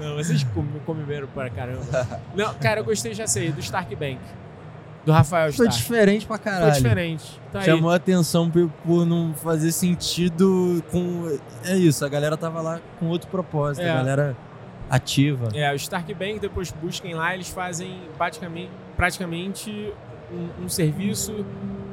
Não, 0.00 0.16
vocês 0.16 0.44
come- 0.54 0.80
comeram 0.84 1.28
para 1.28 1.48
caramba. 1.50 1.84
Não, 2.34 2.52
cara, 2.54 2.80
eu 2.80 2.84
gostei, 2.84 3.14
já 3.14 3.26
sei, 3.26 3.50
do 3.52 3.60
Stark 3.60 3.94
Bank. 3.94 4.18
Do 5.06 5.12
Rafael 5.12 5.52
Foi 5.52 5.66
Stark. 5.66 5.76
diferente 5.82 6.26
pra 6.26 6.36
Foi 6.36 6.44
caralho. 6.44 6.72
diferente. 6.74 7.40
Tá 7.52 7.60
aí. 7.60 7.64
Chamou 7.64 7.90
a 7.90 7.94
atenção 7.94 8.50
por, 8.50 8.68
por 8.84 9.06
não 9.06 9.32
fazer 9.34 9.72
sentido 9.72 10.82
com. 10.90 11.38
É 11.64 11.76
isso, 11.76 12.04
a 12.04 12.08
galera 12.08 12.36
tava 12.36 12.60
lá 12.60 12.80
com 12.98 13.06
outro 13.06 13.28
propósito, 13.30 13.82
É. 13.84 13.90
a 13.90 13.94
galera 13.94 14.36
ativa. 14.90 15.48
É, 15.54 15.70
o 15.72 15.76
Stark 15.76 16.12
Bank, 16.14 16.40
depois 16.40 16.70
busquem 16.72 17.14
lá, 17.14 17.32
eles 17.34 17.48
fazem 17.48 18.00
praticamente, 18.18 18.70
praticamente 18.96 19.92
um, 20.32 20.64
um 20.64 20.68
serviço. 20.68 21.44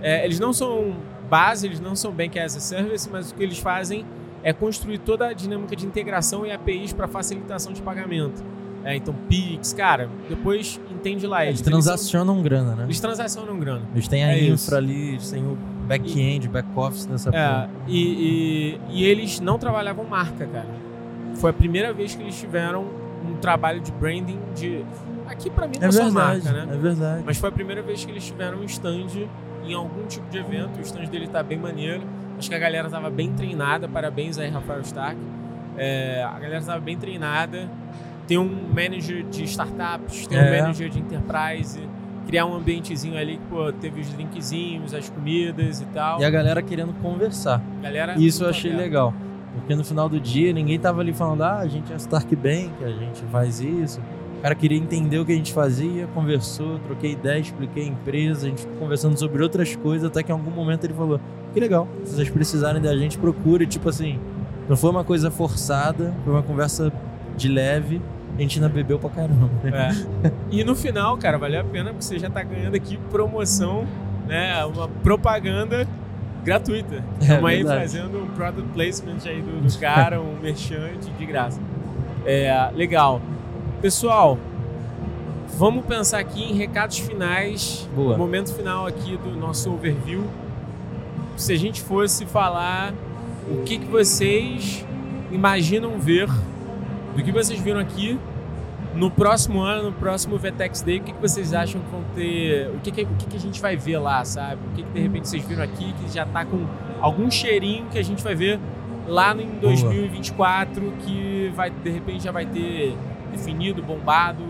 é, 0.01 0.25
eles 0.25 0.39
não 0.39 0.51
são 0.51 0.95
base, 1.29 1.65
eles 1.67 1.79
não 1.79 1.95
são 1.95 2.11
Bank 2.11 2.37
as 2.39 2.55
a 2.55 2.59
Service, 2.59 3.09
mas 3.09 3.31
o 3.31 3.35
que 3.35 3.43
eles 3.43 3.57
fazem 3.57 4.05
é 4.43 4.53
construir 4.53 4.99
toda 4.99 5.27
a 5.27 5.33
dinâmica 5.33 5.75
de 5.75 5.85
integração 5.85 6.45
e 6.45 6.51
APIs 6.51 6.93
para 6.93 7.07
facilitação 7.07 7.73
de 7.73 7.81
pagamento. 7.81 8.43
É, 8.83 8.95
então, 8.95 9.15
Pix, 9.27 9.73
cara, 9.73 10.07
depois 10.29 10.79
entende 10.91 11.25
lá. 11.25 11.43
Eles 11.43 11.59
Eles, 11.59 11.61
transacionam 11.61 12.43
grana, 12.43 12.75
né? 12.75 12.83
Eles 12.83 12.99
transacionam 12.99 13.57
grana. 13.57 13.81
Eles 13.93 14.07
têm 14.07 14.23
a 14.23 14.27
É 14.33 14.39
infra 14.43 14.53
isso. 14.53 14.75
ali, 14.75 15.09
eles 15.09 15.31
têm 15.31 15.43
o 15.43 15.57
back-end, 15.87 16.47
back-office 16.47 17.05
dessa 17.07 17.31
É, 17.35 17.67
e, 17.87 17.99
e, 17.99 18.79
e 18.91 19.03
eles 19.05 19.39
não 19.39 19.57
trabalhavam 19.57 20.05
marca, 20.05 20.45
cara. 20.45 20.69
Foi 21.35 21.49
a 21.49 21.53
primeira 21.53 21.91
vez 21.93 22.13
que 22.13 22.21
eles 22.21 22.39
tiveram 22.39 22.85
um 23.27 23.35
trabalho 23.37 23.81
de 23.81 23.91
branding 23.91 24.39
de. 24.55 24.85
Aqui 25.27 25.49
pra 25.49 25.67
mim 25.67 25.77
não 25.81 25.87
É 25.87 25.91
verdade, 25.91 26.13
marca, 26.13 26.51
né? 26.51 26.67
é 26.71 26.77
verdade. 26.77 27.23
Mas 27.25 27.37
foi 27.37 27.49
a 27.49 27.51
primeira 27.51 27.81
vez 27.81 28.05
que 28.05 28.11
eles 28.11 28.23
tiveram 28.23 28.59
um 28.59 28.63
stand 28.65 29.07
em 29.71 29.73
algum 29.73 30.05
tipo 30.07 30.29
de 30.29 30.37
evento. 30.37 30.77
O 30.77 30.81
stand 30.81 31.05
dele 31.05 31.27
tá 31.27 31.41
bem 31.43 31.57
maneiro. 31.57 32.01
Acho 32.37 32.49
que 32.49 32.55
a 32.55 32.59
galera 32.59 32.89
tava 32.89 33.09
bem 33.09 33.31
treinada. 33.33 33.87
Parabéns 33.87 34.37
aí, 34.37 34.49
Rafael 34.49 34.81
Stark. 34.81 35.17
É, 35.77 36.23
a 36.23 36.39
galera 36.39 36.61
tava 36.61 36.79
bem 36.79 36.97
treinada. 36.97 37.69
Tem 38.27 38.37
um 38.37 38.49
manager 38.73 39.23
de 39.23 39.43
startups, 39.43 40.25
tem 40.27 40.37
um 40.37 40.41
É. 40.41 40.61
manager 40.61 40.89
de 40.89 40.99
enterprise. 40.99 41.79
Criar 42.27 42.45
um 42.47 42.55
ambientezinho 42.55 43.17
ali 43.17 43.37
que, 43.37 43.43
pô, 43.49 43.71
teve 43.71 44.01
os 44.01 44.07
drinkzinhos, 44.11 44.93
as 44.95 45.09
comidas 45.09 45.79
e 45.81 45.85
tal. 45.85 46.19
E 46.19 46.25
a 46.25 46.29
galera 46.29 46.61
querendo 46.61 46.91
conversar. 47.01 47.61
Galera 47.83 48.15
Isso 48.17 48.43
eu 48.43 48.49
achei 48.49 48.71
aberta. 48.71 48.83
legal. 48.85 49.13
Porque 49.53 49.75
no 49.75 49.83
final 49.85 50.09
do 50.09 50.19
dia 50.19 50.51
ninguém 50.51 50.77
tava 50.79 51.01
ali 51.01 51.13
falando, 51.13 51.43
ah, 51.43 51.59
a 51.59 51.67
gente 51.67 51.93
é 51.93 51.95
Stark 51.97 52.35
Bank, 52.35 52.71
a 52.83 52.89
gente 52.89 53.21
faz 53.31 53.59
isso. 53.59 54.01
O 54.45 54.47
cara 54.47 54.53
queria 54.53 54.77
entender 54.77 55.17
o 55.17 55.25
que 55.25 55.31
a 55.31 55.35
gente 55.35 55.51
fazia, 55.51 56.05
conversou, 56.13 56.77
troquei 56.85 57.13
ideia, 57.13 57.39
expliquei 57.39 57.81
a 57.81 57.87
empresa, 57.87 58.45
a 58.45 58.49
gente 58.51 58.61
ficou 58.61 58.77
conversando 58.77 59.17
sobre 59.17 59.41
outras 59.41 59.75
coisas, 59.75 60.07
até 60.07 60.21
que 60.21 60.31
em 60.31 60.35
algum 60.35 60.51
momento 60.51 60.83
ele 60.83 60.93
falou, 60.93 61.19
que 61.51 61.59
legal, 61.59 61.87
se 62.03 62.13
vocês 62.13 62.29
precisarem 62.29 62.79
da 62.79 62.95
gente, 62.95 63.17
procure. 63.17 63.65
Tipo 63.65 63.89
assim, 63.89 64.19
não 64.69 64.77
foi 64.77 64.91
uma 64.91 65.03
coisa 65.03 65.31
forçada, 65.31 66.13
foi 66.23 66.31
uma 66.31 66.43
conversa 66.43 66.93
de 67.35 67.47
leve, 67.47 67.99
a 68.37 68.41
gente 68.43 68.59
ainda 68.59 68.69
bebeu 68.69 68.99
pra 68.99 69.09
caramba. 69.09 69.49
É. 69.63 70.31
E 70.51 70.63
no 70.63 70.75
final, 70.75 71.17
cara, 71.17 71.39
valeu 71.39 71.61
a 71.61 71.63
pena 71.63 71.89
porque 71.89 72.05
você 72.05 72.19
já 72.19 72.29
tá 72.29 72.43
ganhando 72.43 72.75
aqui 72.75 72.97
promoção, 73.09 73.87
né? 74.27 74.63
Uma 74.65 74.87
propaganda 74.87 75.87
gratuita. 76.43 77.03
É 77.19 77.23
Estamos 77.23 77.49
aí 77.49 77.55
verdade. 77.63 77.81
fazendo 77.81 78.23
um 78.23 78.27
product 78.27 78.69
placement 78.73 79.17
aí 79.25 79.41
do, 79.41 79.67
do 79.67 79.79
cara, 79.79 80.21
um 80.21 80.39
merchante 80.39 81.09
de 81.17 81.25
graça. 81.25 81.59
É, 82.23 82.69
legal. 82.75 83.19
Pessoal, 83.85 84.39
vamos 85.59 85.85
pensar 85.85 86.17
aqui 86.17 86.43
em 86.43 86.55
recados 86.55 86.97
finais. 86.97 87.87
Boa. 87.95 88.17
Momento 88.17 88.51
final 88.51 88.87
aqui 88.87 89.15
do 89.15 89.35
nosso 89.35 89.71
overview. 89.71 90.23
Se 91.37 91.53
a 91.53 91.55
gente 91.55 91.83
fosse 91.83 92.25
falar 92.25 92.95
o 93.47 93.61
que, 93.61 93.77
que 93.77 93.85
vocês 93.85 94.83
imaginam 95.31 95.99
ver 95.99 96.27
do 97.15 97.23
que 97.23 97.31
vocês 97.31 97.59
viram 97.59 97.79
aqui 97.79 98.19
no 98.95 99.11
próximo 99.11 99.61
ano, 99.61 99.91
no 99.91 99.93
próximo 99.93 100.35
VTEX 100.35 100.81
Day, 100.81 100.97
o 100.97 101.03
que, 101.03 101.13
que 101.13 101.21
vocês 101.21 101.53
acham 101.53 101.79
que 101.79 101.91
vão 101.91 102.03
ter. 102.15 102.71
O 102.71 102.79
que, 102.79 102.89
que, 102.89 103.03
o 103.03 103.15
que, 103.19 103.27
que 103.27 103.37
a 103.37 103.39
gente 103.39 103.61
vai 103.61 103.77
ver 103.77 103.99
lá, 103.99 104.25
sabe? 104.25 104.61
O 104.65 104.75
que, 104.75 104.81
que 104.81 104.89
de 104.93 104.99
repente 104.99 105.29
vocês 105.29 105.45
viram 105.45 105.61
aqui 105.61 105.93
que 105.93 106.11
já 106.11 106.25
tá 106.25 106.43
com 106.43 106.65
algum 106.99 107.29
cheirinho 107.29 107.85
que 107.91 107.99
a 107.99 108.03
gente 108.03 108.23
vai 108.23 108.33
ver 108.33 108.59
lá 109.07 109.35
em 109.35 109.59
2024, 109.59 110.91
que 111.01 111.53
vai, 111.55 111.69
de 111.69 111.89
repente 111.91 112.23
já 112.23 112.31
vai 112.31 112.47
ter 112.47 112.97
definido, 113.35 113.81
bombado. 113.81 114.43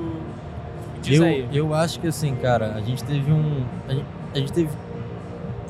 Diz 1.02 1.20
eu, 1.20 1.26
aí. 1.26 1.48
eu 1.52 1.74
acho 1.74 2.00
que 2.00 2.08
assim, 2.08 2.36
cara, 2.36 2.74
a 2.76 2.82
gente 2.82 3.04
teve 3.04 3.32
um. 3.32 3.64
A 3.88 3.94
gente, 3.94 4.06
a 4.34 4.38
gente 4.40 4.54
teve 4.54 4.70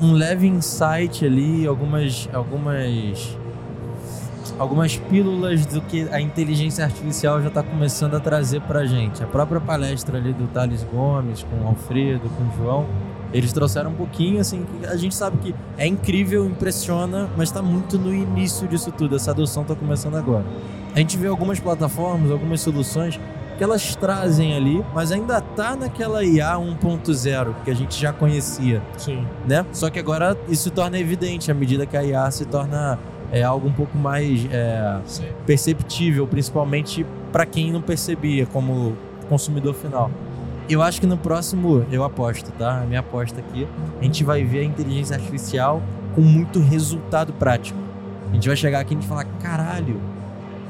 um 0.00 0.12
leve 0.12 0.46
insight 0.46 1.24
ali, 1.24 1.66
algumas. 1.66 2.28
algumas. 2.32 3.36
algumas 4.58 4.96
pílulas 4.96 5.66
do 5.66 5.80
que 5.82 6.08
a 6.10 6.20
inteligência 6.20 6.84
artificial 6.84 7.40
já 7.42 7.48
está 7.48 7.62
começando 7.62 8.14
a 8.14 8.20
trazer 8.20 8.60
pra 8.62 8.86
gente. 8.86 9.22
A 9.22 9.26
própria 9.26 9.60
palestra 9.60 10.18
ali 10.18 10.32
do 10.32 10.46
Thales 10.48 10.84
Gomes, 10.84 11.42
com 11.42 11.64
o 11.64 11.68
Alfredo, 11.68 12.28
com 12.30 12.44
o 12.44 12.56
João, 12.56 12.86
eles 13.32 13.52
trouxeram 13.52 13.90
um 13.90 13.94
pouquinho, 13.94 14.40
assim, 14.40 14.64
que 14.64 14.86
a 14.86 14.96
gente 14.96 15.14
sabe 15.14 15.36
que 15.38 15.54
é 15.76 15.86
incrível, 15.86 16.46
impressiona, 16.46 17.28
mas 17.36 17.48
está 17.48 17.60
muito 17.60 17.98
no 17.98 18.14
início 18.14 18.66
disso 18.68 18.90
tudo. 18.92 19.16
Essa 19.16 19.32
adoção 19.32 19.62
está 19.62 19.74
começando 19.74 20.16
agora. 20.16 20.44
A 20.96 20.98
gente 20.98 21.18
vê 21.18 21.26
algumas 21.26 21.60
plataformas, 21.60 22.30
algumas 22.30 22.58
soluções 22.62 23.20
que 23.58 23.62
elas 23.62 23.94
trazem 23.94 24.56
ali, 24.56 24.82
mas 24.94 25.12
ainda 25.12 25.42
tá 25.42 25.76
naquela 25.76 26.24
IA 26.24 26.54
1.0 26.54 27.54
que 27.62 27.70
a 27.70 27.74
gente 27.74 28.00
já 28.00 28.14
conhecia, 28.14 28.82
Sim. 28.96 29.26
né? 29.46 29.66
Só 29.74 29.90
que 29.90 29.98
agora 29.98 30.34
isso 30.48 30.62
se 30.62 30.70
torna 30.70 30.98
evidente 30.98 31.50
à 31.50 31.54
medida 31.54 31.84
que 31.84 31.98
a 31.98 32.02
IA 32.02 32.30
se 32.30 32.46
torna 32.46 32.98
é, 33.30 33.42
algo 33.42 33.68
um 33.68 33.72
pouco 33.72 33.98
mais 33.98 34.46
é, 34.50 34.98
perceptível, 35.44 36.26
principalmente 36.26 37.04
para 37.30 37.44
quem 37.44 37.70
não 37.70 37.82
percebia 37.82 38.46
como 38.46 38.96
consumidor 39.28 39.74
final. 39.74 40.10
Eu 40.66 40.80
acho 40.80 40.98
que 40.98 41.06
no 41.06 41.18
próximo, 41.18 41.84
eu 41.92 42.04
aposto, 42.04 42.50
tá? 42.52 42.80
A 42.80 42.86
minha 42.86 43.00
aposta 43.00 43.38
aqui, 43.38 43.68
a 44.00 44.02
gente 44.02 44.24
vai 44.24 44.44
ver 44.44 44.60
a 44.60 44.64
inteligência 44.64 45.14
artificial 45.14 45.82
com 46.14 46.22
muito 46.22 46.58
resultado 46.58 47.34
prático. 47.34 47.78
A 48.30 48.34
gente 48.34 48.48
vai 48.48 48.56
chegar 48.56 48.80
aqui 48.80 48.94
e 48.94 48.96
a 48.96 49.00
gente 49.00 49.08
falar, 49.08 49.24
caralho, 49.42 50.00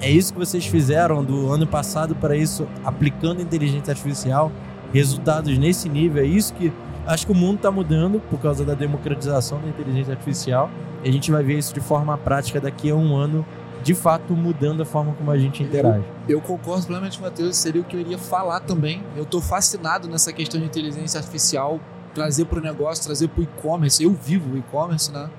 é 0.01 0.11
isso 0.11 0.33
que 0.33 0.39
vocês 0.39 0.67
fizeram 0.67 1.25
do 1.25 1.53
ano 1.53 1.67
passado 1.67 2.15
para 2.15 2.37
isso, 2.37 2.67
aplicando 2.85 3.41
inteligência 3.41 3.93
artificial, 3.93 4.53
resultados 4.93 5.57
nesse 5.59 5.89
nível, 5.89 6.23
é 6.23 6.27
isso 6.27 6.55
que 6.55 6.73
acho 7.07 7.27
que 7.27 7.33
o 7.33 7.35
mundo 7.35 7.57
está 7.57 7.71
mudando 7.71 8.21
por 8.29 8.39
causa 8.41 8.65
da 8.65 8.75
democratização 8.75 9.61
da 9.61 9.69
inteligência 9.69 10.13
artificial. 10.13 10.71
E 11.05 11.09
a 11.09 11.13
gente 11.13 11.31
vai 11.31 11.43
ver 11.43 11.59
isso 11.59 11.73
de 11.73 11.81
forma 11.81 12.17
prática 12.19 12.61
daqui 12.61 12.91
a 12.91 12.95
um 12.95 13.15
ano, 13.15 13.47
de 13.83 13.95
fato 13.95 14.33
mudando 14.35 14.83
a 14.83 14.85
forma 14.85 15.13
como 15.13 15.31
a 15.31 15.39
gente 15.39 15.63
interage. 15.63 16.05
Eu 16.29 16.41
concordo 16.41 16.87
plenamente 16.87 17.19
com 17.19 17.25
o 17.25 17.29
Matheus, 17.29 17.57
seria 17.57 17.81
o 17.81 17.85
que 17.85 17.95
eu 17.95 18.01
iria 18.01 18.19
falar 18.19 18.61
também. 18.61 19.03
Eu 19.17 19.25
tô 19.25 19.41
fascinado 19.41 20.09
nessa 20.09 20.33
questão 20.33 20.61
de 20.61 20.67
inteligência 20.67 21.19
artificial, 21.19 21.79
trazer 22.13 22.47
para 22.47 22.59
o 22.59 22.63
negócio, 22.63 23.05
trazer 23.05 23.29
para 23.29 23.41
o 23.41 23.45
e-commerce. 23.45 24.03
Eu 24.03 24.13
vivo 24.13 24.55
o 24.55 24.59
e-commerce, 24.59 25.13
né? 25.13 25.31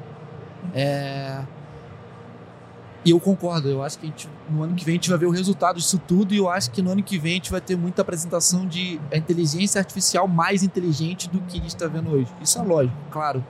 É... 0.74 1.42
E 3.08 3.12
eu 3.12 3.22
concordo, 3.22 3.70
eu 3.70 3.82
acho 3.82 3.98
que 4.00 4.08
gente, 4.08 4.28
no 4.50 4.64
ano 4.64 4.76
que 4.76 4.84
vem 4.84 4.96
a 4.96 4.98
gente 4.98 5.10
vai 5.10 5.18
ver 5.18 5.28
o 5.28 5.32
resultado 5.32 5.78
disso 5.78 5.98
tudo 5.98 6.34
e 6.34 6.40
eu 6.40 6.50
acho 6.50 6.70
que 6.72 6.82
no 6.82 6.92
ano 6.92 7.02
que 7.02 7.18
vem 7.18 7.32
a 7.32 7.36
gente 7.36 7.50
vai 7.50 7.62
ter 7.62 7.78
muita 7.78 8.02
apresentação 8.02 8.68
de 8.68 9.00
inteligência 9.14 9.80
artificial 9.80 10.28
mais 10.28 10.62
inteligente 10.62 11.30
do 11.30 11.40
que 11.40 11.58
a 11.58 11.62
gente 11.62 11.70
está 11.70 11.88
vendo 11.88 12.12
hoje. 12.12 12.28
Isso 12.42 12.60
é 12.60 12.62
lógico, 12.62 12.98
claro. 13.10 13.42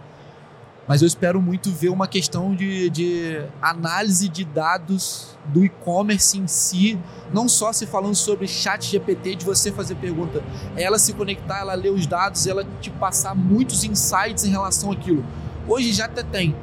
Mas 0.88 1.02
eu 1.02 1.08
espero 1.08 1.42
muito 1.42 1.72
ver 1.72 1.90
uma 1.90 2.08
questão 2.08 2.54
de, 2.54 2.88
de 2.92 3.42
análise 3.60 4.30
de 4.30 4.46
dados 4.46 5.36
do 5.48 5.66
e-commerce 5.66 6.38
em 6.38 6.46
si, 6.46 7.00
não 7.34 7.50
só 7.50 7.74
se 7.74 7.88
falando 7.88 8.14
sobre 8.14 8.48
chat 8.48 8.86
GPT, 8.86 9.38
de 9.38 9.44
você 9.44 9.72
fazer 9.72 9.96
pergunta, 9.96 10.44
é 10.76 10.84
ela 10.84 11.00
se 11.00 11.14
conectar, 11.14 11.62
ela 11.62 11.74
ler 11.74 11.92
os 11.92 12.06
dados, 12.06 12.46
ela 12.46 12.64
te 12.80 12.92
passar 12.92 13.34
muitos 13.34 13.84
insights 13.84 14.44
em 14.44 14.52
relação 14.52 14.92
àquilo. 14.92 15.26
Hoje 15.68 15.92
já 15.94 16.06
até 16.06 16.22
tem, 16.22 16.56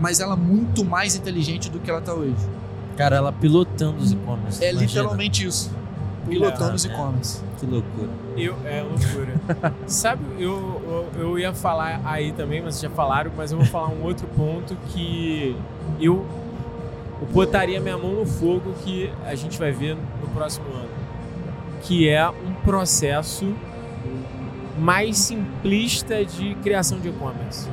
mas 0.00 0.18
ela 0.18 0.32
é 0.32 0.36
muito 0.36 0.84
mais 0.84 1.14
inteligente 1.14 1.70
do 1.70 1.78
que 1.78 1.90
ela 1.90 2.00
está 2.00 2.14
hoje. 2.14 2.34
Cara, 2.96 3.16
ela 3.16 3.32
pilotando 3.32 3.98
os 3.98 4.12
e-commerce. 4.12 4.64
É 4.64 4.70
imagina. 4.70 4.86
literalmente 4.86 5.46
isso. 5.46 5.70
Pilotando 6.28 6.74
os 6.74 6.84
é. 6.84 6.88
e-commerce. 6.88 7.42
Que 7.58 7.66
loucura. 7.66 8.08
Eu, 8.36 8.56
é 8.64 8.82
loucura. 8.82 9.34
Sabe, 9.86 10.22
eu, 10.38 11.08
eu, 11.14 11.20
eu 11.20 11.38
ia 11.38 11.52
falar 11.52 12.00
aí 12.04 12.32
também, 12.32 12.62
mas 12.62 12.80
já 12.80 12.88
falaram, 12.90 13.30
mas 13.36 13.52
eu 13.52 13.58
vou 13.58 13.66
falar 13.66 13.88
um 13.88 14.02
outro 14.02 14.26
ponto 14.28 14.74
que 14.88 15.56
eu, 16.00 16.26
eu 17.20 17.26
botaria 17.28 17.80
minha 17.80 17.98
mão 17.98 18.14
no 18.14 18.26
fogo 18.26 18.72
que 18.82 19.10
a 19.24 19.34
gente 19.34 19.58
vai 19.58 19.72
ver 19.72 19.96
no 19.96 20.28
próximo 20.28 20.66
ano. 20.68 20.88
Que 21.82 22.08
é 22.08 22.28
um 22.28 22.54
processo 22.64 23.54
mais 24.78 25.18
simplista 25.18 26.24
de 26.24 26.54
criação 26.56 26.98
de 26.98 27.08
e-commerce. 27.08 27.68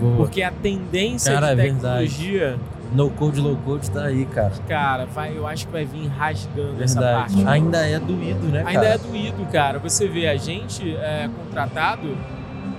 Boa. 0.00 0.16
Porque 0.16 0.42
a 0.42 0.50
tendência 0.50 1.32
Cara, 1.32 1.46
de 1.46 1.52
é 1.52 1.56
verdade. 1.64 2.08
tecnologia 2.08 2.58
No 2.92 3.10
code, 3.10 3.40
low 3.40 3.56
code 3.64 3.90
tá 3.90 4.04
aí, 4.04 4.24
cara. 4.26 4.52
Cara, 4.68 5.06
vai, 5.06 5.36
eu 5.36 5.46
acho 5.46 5.66
que 5.66 5.72
vai 5.72 5.84
vir 5.84 6.06
rasgando 6.08 6.82
essa 6.82 7.00
Verdade. 7.00 7.34
parte. 7.34 7.48
Ainda 7.48 7.78
é 7.86 7.98
doído, 7.98 8.46
né, 8.48 8.62
Ainda 8.66 8.72
cara? 8.82 8.94
é 8.94 8.98
doído, 8.98 9.46
cara. 9.52 9.78
Você 9.80 10.06
vê, 10.06 10.28
a 10.28 10.36
gente 10.36 10.94
é 10.96 11.28
contratado, 11.36 12.16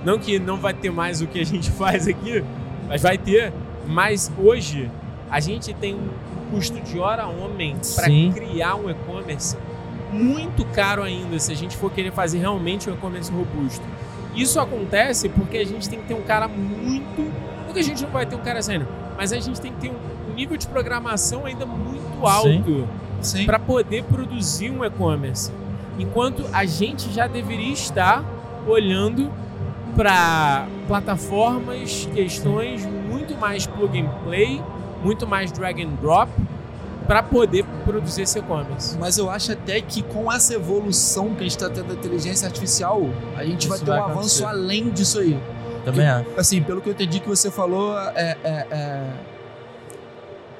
não 0.04 0.18
que 0.18 0.38
não 0.38 0.56
vai 0.58 0.72
ter 0.72 0.90
mais 0.90 1.20
o 1.20 1.26
que 1.26 1.40
a 1.40 1.44
gente 1.44 1.70
faz 1.76 2.06
aqui, 2.08 2.42
mas 2.88 3.02
vai 3.02 3.18
ter. 3.18 3.52
Mas 3.86 4.30
hoje 4.38 4.90
a 5.30 5.40
gente 5.40 5.74
tem 5.74 5.94
um 5.94 6.08
custo 6.50 6.80
de 6.80 6.98
hora 6.98 7.26
homem 7.26 7.76
para 7.94 8.06
criar 8.06 8.76
um 8.76 8.88
e-commerce 8.88 9.56
muito 10.10 10.64
caro 10.66 11.02
ainda 11.02 11.38
se 11.38 11.52
a 11.52 11.54
gente 11.54 11.76
for 11.76 11.90
querer 11.92 12.12
fazer 12.12 12.38
realmente 12.38 12.88
um 12.88 12.94
e-commerce 12.94 13.30
robusto. 13.30 13.84
Isso 14.38 14.60
acontece 14.60 15.28
porque 15.28 15.58
a 15.58 15.66
gente 15.66 15.88
tem 15.88 16.00
que 16.00 16.06
ter 16.06 16.14
um 16.14 16.22
cara 16.22 16.46
muito. 16.46 17.22
Não 17.66 17.72
que 17.72 17.80
a 17.80 17.82
gente 17.82 18.02
não 18.02 18.10
vai 18.10 18.24
ter 18.24 18.36
um 18.36 18.40
cara 18.40 18.62
saindo, 18.62 18.86
mas 19.16 19.32
a 19.32 19.40
gente 19.40 19.60
tem 19.60 19.72
que 19.72 19.80
ter 19.80 19.90
um 19.90 20.34
nível 20.34 20.56
de 20.56 20.66
programação 20.66 21.44
ainda 21.44 21.66
muito 21.66 22.24
alto 22.24 22.88
para 23.46 23.58
poder 23.58 24.04
produzir 24.04 24.70
um 24.70 24.84
e-commerce. 24.84 25.50
Enquanto 25.98 26.44
a 26.52 26.64
gente 26.64 27.12
já 27.12 27.26
deveria 27.26 27.72
estar 27.72 28.24
olhando 28.66 29.30
para 29.96 30.68
plataformas, 30.86 32.08
questões 32.14 32.86
muito 32.86 33.36
mais 33.36 33.66
plug 33.66 34.00
and 34.00 34.08
play, 34.24 34.62
muito 35.02 35.26
mais 35.26 35.50
drag 35.50 35.82
and 35.82 35.96
drop 36.00 36.30
para 37.08 37.22
poder 37.22 37.64
produzir 37.86 38.22
esse 38.22 38.38
e-commerce. 38.38 38.96
Mas 38.98 39.16
eu 39.16 39.30
acho 39.30 39.50
até 39.52 39.80
que 39.80 40.02
com 40.02 40.30
essa 40.30 40.52
evolução 40.52 41.30
que 41.34 41.40
a 41.40 41.42
gente 41.44 41.52
está 41.56 41.70
tendo 41.70 41.88
da 41.88 41.94
inteligência 41.94 42.46
artificial, 42.46 43.00
a 43.34 43.44
gente 43.46 43.66
vai 43.66 43.78
Isso 43.78 43.84
ter 43.86 43.90
um 43.90 43.94
vai 43.94 44.10
avanço 44.10 44.46
além 44.46 44.90
disso 44.90 45.18
aí. 45.18 45.40
Também 45.86 46.06
acho. 46.06 46.28
Assim, 46.36 46.62
pelo 46.62 46.82
que 46.82 46.88
eu 46.90 46.92
entendi 46.92 47.18
que 47.18 47.28
você 47.28 47.50
falou, 47.50 47.98
é, 47.98 48.36
é- 48.44 48.66
é- 48.70 49.12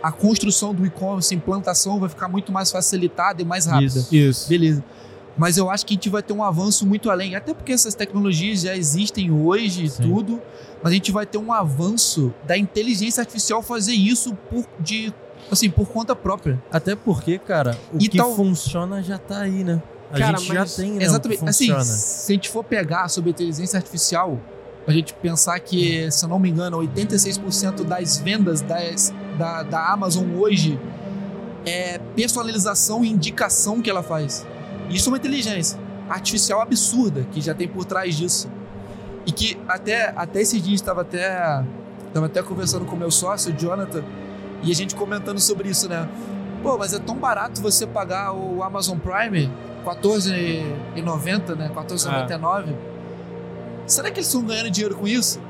a 0.02 0.10
construção 0.10 0.74
do 0.74 0.86
e-commerce, 0.86 1.34
a 1.34 1.36
implantação 1.36 2.00
vai 2.00 2.08
ficar 2.08 2.28
muito 2.28 2.50
mais 2.50 2.70
facilitada 2.70 3.42
e 3.42 3.44
mais 3.44 3.66
rápida. 3.66 3.98
Isso. 3.98 4.14
Isso. 4.14 4.48
Beleza. 4.48 4.82
Mas 5.36 5.58
eu 5.58 5.68
acho 5.68 5.84
que 5.84 5.92
a 5.92 5.96
gente 5.96 6.08
vai 6.08 6.22
ter 6.22 6.32
um 6.32 6.42
avanço 6.42 6.86
muito 6.86 7.10
além, 7.10 7.36
até 7.36 7.52
porque 7.52 7.72
essas 7.72 7.94
tecnologias 7.94 8.62
já 8.62 8.74
existem 8.74 9.30
hoje 9.30 9.84
e 9.84 9.90
tudo, 9.90 10.40
mas 10.82 10.92
a 10.92 10.94
gente 10.94 11.12
vai 11.12 11.26
ter 11.26 11.38
um 11.38 11.52
avanço 11.52 12.32
da 12.44 12.56
inteligência 12.56 13.20
artificial 13.20 13.62
fazer 13.62 13.92
isso 13.92 14.34
por, 14.50 14.64
de, 14.80 15.12
assim, 15.50 15.70
por 15.70 15.88
conta 15.88 16.14
própria. 16.16 16.62
Até 16.72 16.94
porque, 16.96 17.38
cara, 17.38 17.76
o 17.92 17.98
E 18.00 18.08
que 18.08 18.16
tal- 18.18 18.34
funciona 18.34 19.02
já 19.02 19.18
tá 19.18 19.40
aí, 19.40 19.64
né? 19.64 19.82
A 20.10 20.18
Cara, 20.18 20.38
gente 20.38 20.54
já 20.54 20.64
tem, 20.64 20.92
né? 20.92 21.04
Exatamente. 21.04 21.48
Assim, 21.48 21.80
se 21.82 22.32
a 22.32 22.34
gente 22.34 22.48
for 22.48 22.64
pegar 22.64 23.08
sobre 23.08 23.30
inteligência 23.30 23.76
artificial, 23.76 24.38
a 24.86 24.92
gente 24.92 25.12
pensar 25.12 25.58
que, 25.60 26.10
se 26.10 26.24
eu 26.24 26.28
não 26.30 26.38
me 26.38 26.48
engano, 26.48 26.78
86% 26.78 27.84
das 27.84 28.16
vendas 28.16 28.62
das, 28.62 29.12
da, 29.36 29.62
da 29.62 29.92
Amazon 29.92 30.24
hoje 30.38 30.80
é 31.66 31.98
personalização 32.16 33.04
e 33.04 33.10
indicação 33.10 33.82
que 33.82 33.90
ela 33.90 34.02
faz. 34.02 34.46
Isso 34.88 35.08
é 35.08 35.12
uma 35.12 35.18
inteligência 35.18 35.78
artificial 36.08 36.62
absurda 36.62 37.26
que 37.30 37.40
já 37.42 37.52
tem 37.54 37.68
por 37.68 37.84
trás 37.84 38.16
disso. 38.16 38.48
E 39.26 39.32
que 39.32 39.58
até, 39.68 40.12
até 40.16 40.40
esses 40.40 40.62
dias 40.62 40.80
estava 40.80 41.02
até, 41.02 41.62
tava 42.14 42.24
até 42.26 42.42
conversando 42.42 42.86
com 42.86 42.96
o 42.96 42.98
meu 42.98 43.10
sócio, 43.10 43.52
o 43.52 43.58
Jonathan, 43.58 44.02
e 44.62 44.70
a 44.70 44.74
gente 44.74 44.94
comentando 44.94 45.38
sobre 45.38 45.68
isso, 45.68 45.88
né? 45.88 46.08
Pô, 46.62 46.76
mas 46.76 46.92
é 46.92 46.98
tão 46.98 47.16
barato 47.16 47.60
você 47.62 47.86
pagar 47.86 48.32
o 48.32 48.62
Amazon 48.62 48.98
Prime, 48.98 49.50
R$14,90, 49.84 51.56
né? 51.56 51.68
R$14,99. 51.68 52.74
Será 53.86 54.10
que 54.10 54.18
eles 54.18 54.26
estão 54.26 54.42
ganhando 54.42 54.70
dinheiro 54.70 54.96
com 54.96 55.06
isso? 55.06 55.40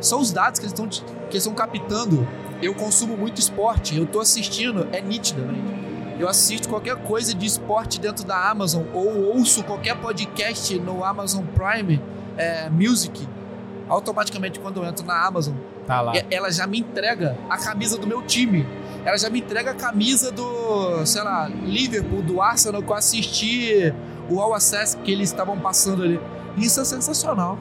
Só 0.00 0.18
os 0.18 0.32
dados 0.32 0.58
que 0.60 0.66
eles 0.66 0.78
estão 0.78 0.88
que 1.28 1.36
estão 1.36 1.54
captando. 1.54 2.26
Eu 2.60 2.74
consumo 2.74 3.16
muito 3.16 3.38
esporte, 3.38 3.96
eu 3.96 4.04
tô 4.04 4.20
assistindo, 4.20 4.88
é 4.92 5.00
nítido, 5.00 5.42
velho. 5.42 5.78
Eu 6.18 6.28
assisto 6.28 6.68
qualquer 6.68 6.96
coisa 6.96 7.32
de 7.32 7.46
esporte 7.46 8.00
dentro 8.00 8.24
da 8.24 8.50
Amazon 8.50 8.82
ou 8.92 9.36
ouço 9.36 9.62
qualquer 9.62 9.96
podcast 9.96 10.76
no 10.80 11.04
Amazon 11.04 11.44
Prime 11.46 12.02
é, 12.36 12.68
Music. 12.68 13.28
Automaticamente, 13.88 14.58
quando 14.58 14.78
eu 14.78 14.84
entro 14.84 15.06
na 15.06 15.24
Amazon, 15.24 15.54
Tá 15.88 16.00
lá. 16.02 16.12
ela 16.30 16.52
já 16.52 16.66
me 16.66 16.78
entrega 16.78 17.36
a 17.50 17.56
camisa 17.58 17.98
do 17.98 18.06
meu 18.06 18.22
time. 18.22 18.64
Ela 19.04 19.16
já 19.16 19.28
me 19.30 19.40
entrega 19.40 19.70
a 19.70 19.74
camisa 19.74 20.30
do, 20.30 21.04
sei 21.06 21.22
lá, 21.22 21.48
Liverpool, 21.48 22.20
do 22.22 22.40
Arsenal, 22.42 22.82
que 22.82 22.90
eu 22.90 22.94
assisti 22.94 23.92
o 24.28 24.38
All 24.40 24.54
Access 24.54 24.96
que 24.98 25.10
eles 25.10 25.30
estavam 25.30 25.58
passando 25.58 26.02
ali. 26.02 26.20
Isso 26.56 26.78
é 26.80 26.84
sensacional. 26.84 27.58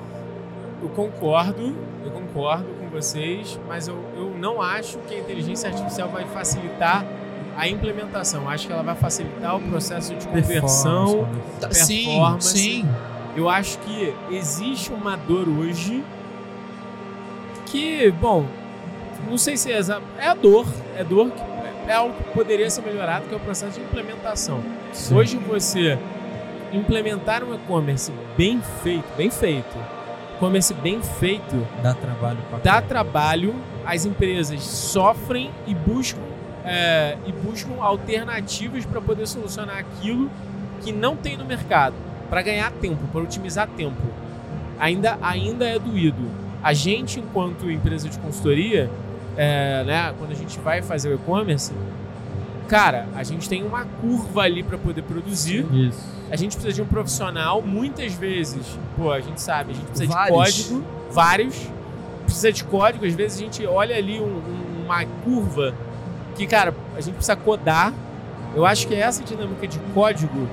Eu 0.82 0.90
concordo, 0.90 1.74
eu 2.04 2.12
concordo 2.12 2.66
com 2.80 2.88
vocês, 2.90 3.58
mas 3.68 3.88
eu, 3.88 3.98
eu 4.16 4.32
não 4.38 4.62
acho 4.62 4.98
que 5.00 5.16
a 5.16 5.20
inteligência 5.20 5.70
artificial 5.70 6.10
vai 6.10 6.26
facilitar 6.26 7.06
a 7.56 7.68
implementação. 7.68 8.48
Acho 8.50 8.68
que 8.68 8.74
ela 8.74 8.84
vai 8.84 8.96
facilitar 8.96 9.56
o 9.56 9.62
processo 9.62 10.14
de 10.16 10.28
conversão. 10.28 11.06
Performance, 11.24 11.60
Tá- 11.62 11.72
Sim, 11.72 12.06
Performance. 12.06 12.58
sim. 12.58 12.86
Eu 13.36 13.50
acho 13.50 13.78
que 13.80 14.14
existe 14.32 14.92
uma 14.92 15.16
dor 15.16 15.48
hoje 15.48 16.04
que, 17.72 18.12
bom, 18.12 18.46
não 19.30 19.38
sei 19.38 19.58
se 19.58 19.72
é 19.72 19.80
é 20.18 20.28
a 20.28 20.34
dor, 20.34 20.66
é 20.98 21.04
dor 21.04 21.32
que 21.32 21.42
é 21.88 21.94
algo 21.94 22.14
que 22.16 22.24
poderia 22.34 22.70
ser 22.70 22.82
melhorado, 22.82 23.28
que 23.28 23.34
é 23.34 23.38
o 23.38 23.40
processo 23.40 23.80
de 23.80 23.86
implementação. 23.86 24.62
Sim. 24.92 25.16
Hoje 25.16 25.38
você 25.38 25.98
implementar 26.74 27.44
um 27.44 27.54
e-commerce 27.56 28.12
bem 28.36 28.62
feito, 28.84 29.06
bem 29.16 29.30
feito, 29.30 29.78
e-commerce 30.36 30.74
bem 30.74 31.02
feito, 31.02 31.66
Dá 31.82 31.94
trabalho 31.94 32.40
dá 32.64 32.82
trabalho, 32.82 33.56
as 33.86 34.06
empresas 34.06 34.62
sofrem 34.62 35.50
e 35.66 35.74
buscam, 35.74 36.22
é, 36.66 37.18
e 37.26 37.32
buscam 37.32 37.82
alternativas 37.82 38.86
para 38.86 39.00
poder 39.00 39.28
solucionar 39.28 39.78
aquilo 39.78 40.30
que 40.82 40.92
não 40.92 41.16
tem 41.16 41.38
no 41.38 41.46
mercado, 41.46 41.96
para 42.30 42.42
ganhar 42.42 42.72
tempo, 42.72 43.08
para 43.12 43.22
otimizar 43.22 43.68
tempo. 43.70 44.02
Ainda, 44.78 45.18
ainda 45.22 45.66
é 45.66 45.80
doído. 45.80 46.47
A 46.64 46.74
gente, 46.74 47.20
enquanto 47.20 47.70
empresa 47.70 48.10
de 48.10 48.18
consultoria, 48.20 48.90
é, 49.38 49.84
né, 49.86 50.14
quando 50.18 50.32
a 50.32 50.36
gente 50.36 50.58
vai 50.60 50.82
fazer 50.82 51.10
o 51.10 51.16
e-commerce, 51.16 51.72
cara, 52.68 53.08
a 53.16 53.24
gente 53.24 53.48
tem 53.48 53.64
uma 53.64 53.86
curva 54.02 54.42
ali 54.42 54.64
para 54.64 54.78
poder 54.78 55.04
produzir. 55.04 55.66
Isso. 55.74 56.18
A 56.30 56.36
gente 56.36 56.54
precisa 56.58 56.74
de 56.74 56.82
um 56.82 56.86
profissional, 56.86 57.62
muitas 57.62 58.14
vezes, 58.14 58.78
pô, 58.98 59.12
a 59.12 59.22
gente 59.22 59.42
sabe, 59.42 59.72
a 59.72 59.76
gente 59.76 59.86
precisa 59.86 60.12
Vários. 60.12 60.56
de 60.56 60.64
código, 60.74 60.86
vários, 61.12 61.70
precisa 62.26 62.52
de 62.52 62.64
código, 62.66 63.06
às 63.06 63.14
vezes 63.14 63.38
a 63.38 63.42
gente 63.44 63.66
olha 63.66 63.96
ali 63.96 64.20
um- 64.20 64.24
um- 64.26 64.84
uma 64.86 65.06
curva 65.24 65.74
que, 66.36 66.46
cara, 66.46 66.74
a 66.96 67.02
gente 67.02 67.14
precisa 67.16 67.36
codar. 67.36 67.94
Eu 68.56 68.66
acho 68.66 68.88
que 68.88 68.96
é 68.96 69.00
essa 69.00 69.24
dinâmica 69.24 69.66
de 69.68 69.80
código 69.94 70.48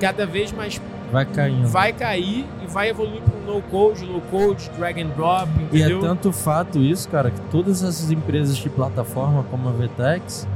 cada 0.00 0.26
vez 0.26 0.52
mais 0.52 0.80
Vai 1.10 1.24
caindo. 1.24 1.68
vai 1.68 1.92
cair 1.92 2.44
e 2.62 2.66
vai 2.66 2.88
evoluir 2.90 3.22
para 3.22 3.33
no 3.44 3.60
code, 3.62 4.04
low 4.04 4.20
code, 4.30 4.70
drag 4.76 5.00
and 5.02 5.08
drop, 5.10 5.48
E 5.72 5.76
é 5.82 5.86
entendeu? 5.86 6.00
tanto 6.00 6.32
fato 6.32 6.78
isso, 6.78 7.08
cara, 7.08 7.30
que 7.30 7.40
todas 7.50 7.82
essas 7.82 8.10
empresas 8.10 8.56
de 8.56 8.68
plataforma 8.70 9.44
como 9.50 9.68
a 9.68 9.72
Vtex 9.72 10.46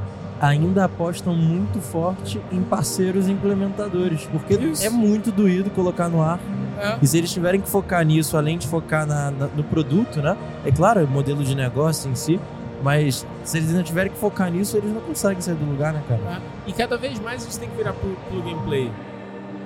ainda 0.41 0.85
apostam 0.85 1.35
muito 1.35 1.81
forte 1.81 2.41
em 2.53 2.63
parceiros 2.63 3.29
implementadores, 3.29 4.25
porque 4.31 4.55
Isso. 4.55 4.85
é 4.87 4.89
muito 4.91 5.33
doído 5.33 5.69
colocar 5.71 6.09
no 6.09 6.23
ar. 6.23 6.39
É. 6.81 6.97
E 7.03 7.07
se 7.09 7.19
eles 7.19 7.33
tiverem 7.33 7.61
que 7.61 7.69
focar 7.69 8.05
nisso, 8.05 8.37
além 8.37 8.57
de 8.57 8.69
focar 8.69 9.05
na- 9.05 9.33
na- 9.33 9.49
no 9.49 9.65
produto, 9.65 10.21
né? 10.23 10.37
É 10.65 10.71
claro, 10.71 11.01
é 11.01 11.05
o 11.05 11.09
modelo 11.09 11.43
de 11.43 11.57
negócio 11.57 12.09
em 12.09 12.15
si, 12.15 12.39
mas 12.85 13.27
se 13.43 13.59
eles 13.59 13.73
não 13.73 13.83
tiverem 13.83 14.13
que 14.13 14.19
focar 14.19 14.49
nisso, 14.49 14.77
eles 14.77 14.93
não 14.95 15.01
conseguem 15.01 15.41
sair 15.41 15.57
do 15.57 15.65
lugar, 15.69 15.93
né, 15.93 16.01
cara? 16.09 16.41
E 16.69 16.73
cada 16.73 16.97
vez 16.97 17.19
mais 17.19 17.45
isso 17.45 17.59
tem 17.59 17.69
que 17.69 17.77
virar 17.77 17.93
plu- 17.95 18.17
plug 18.31 18.49
and 18.55 18.59
play. 18.65 18.93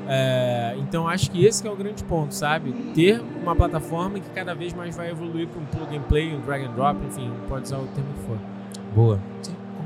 É, 0.08 0.74
então 0.78 1.06
acho 1.06 1.30
que 1.30 1.44
esse 1.44 1.62
que 1.62 1.68
é 1.68 1.70
o 1.70 1.76
grande 1.76 2.02
ponto, 2.04 2.34
sabe? 2.34 2.72
Ter 2.94 3.22
uma 3.42 3.54
plataforma 3.54 4.18
que 4.18 4.28
cada 4.30 4.54
vez 4.54 4.72
mais 4.72 4.96
vai 4.96 5.10
evoluir 5.10 5.46
para 5.48 5.60
um 5.60 5.64
plug 5.64 5.96
and 5.96 6.02
play, 6.02 6.34
um 6.34 6.40
drag 6.40 6.64
and 6.64 6.72
drop, 6.72 6.98
enfim, 7.06 7.30
pode 7.48 7.64
usar 7.64 7.78
o 7.78 7.86
termo 7.86 8.12
que 8.14 8.26
for. 8.26 8.38
Boa. 8.94 9.20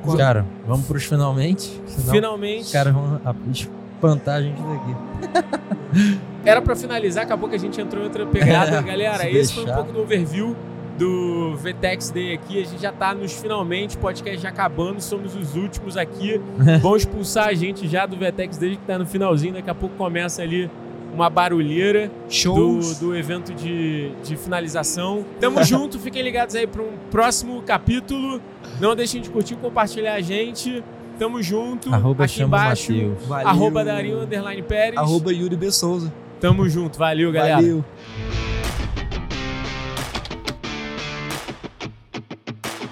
Concordo. 0.00 0.18
Cara, 0.18 0.46
vamos 0.66 0.86
pros 0.86 1.04
finalmente. 1.04 1.80
Senão 1.86 2.12
Finalmente, 2.14 2.62
os 2.64 2.72
caras 2.72 2.92
vão 2.94 3.20
espantar 3.50 4.36
a 4.36 4.42
gente 4.42 4.60
daqui. 4.60 6.20
era 6.44 6.62
para 6.62 6.76
finalizar, 6.76 7.24
acabou 7.24 7.48
que 7.48 7.56
a 7.56 7.58
gente 7.58 7.80
entrou 7.80 8.02
em 8.02 8.06
outra 8.06 8.26
pegada. 8.26 8.78
É, 8.78 8.82
Galera, 8.82 9.18
se 9.18 9.28
esse 9.30 9.52
foi 9.54 9.62
um 9.62 9.66
deixar. 9.66 9.82
pouco 9.82 9.92
do 9.92 10.02
overview 10.02 10.56
do 10.98 11.56
VTEX 11.56 12.10
Day 12.10 12.34
aqui. 12.34 12.60
A 12.62 12.64
gente 12.64 12.80
já 12.82 12.92
tá 12.92 13.14
nos 13.14 13.32
finalmente, 13.32 13.96
podcast 13.96 14.38
já 14.38 14.48
acabando, 14.48 15.00
somos 15.00 15.34
os 15.34 15.54
últimos 15.54 15.96
aqui. 15.96 16.40
Vão 16.80 16.96
expulsar 16.96 17.48
a 17.48 17.54
gente 17.54 17.86
já 17.86 18.06
do 18.06 18.16
VTEX 18.16 18.58
Day 18.58 18.76
que 18.76 18.82
tá 18.86 18.98
no 18.98 19.06
finalzinho, 19.06 19.54
daqui 19.54 19.70
a 19.70 19.74
pouco 19.74 19.94
começa 19.96 20.42
ali 20.42 20.70
uma 21.12 21.30
barulheira. 21.30 22.08
do, 22.08 22.32
Shows. 22.32 22.98
do 22.98 23.16
evento 23.16 23.54
de, 23.54 24.10
de 24.22 24.36
finalização. 24.36 25.24
Tamo 25.40 25.62
junto, 25.64 25.98
fiquem 25.98 26.22
ligados 26.22 26.54
aí 26.54 26.66
para 26.66 26.82
um 26.82 26.92
próximo 27.10 27.62
capítulo. 27.62 28.40
Não 28.80 28.94
deixem 28.94 29.20
de 29.20 29.30
curtir 29.30 29.54
e 29.54 29.56
compartilhar 29.56 30.14
a 30.14 30.20
gente. 30.20 30.84
Tamo 31.18 31.42
junto. 31.42 31.92
Arroba 31.94 32.24
Aqui 32.24 32.42
embaixo. 32.42 32.92
Arroba 33.30 33.82
Darinho 33.82 34.20
Underline 34.20 34.62
Pérez. 34.62 34.98
Arroba 34.98 35.32
Yuri 35.32 35.56
B. 35.56 35.70
Souza. 35.70 36.12
Tamo 36.38 36.68
junto. 36.68 36.98
Valeu, 36.98 37.32
galera. 37.32 37.56
Valeu. 37.56 37.84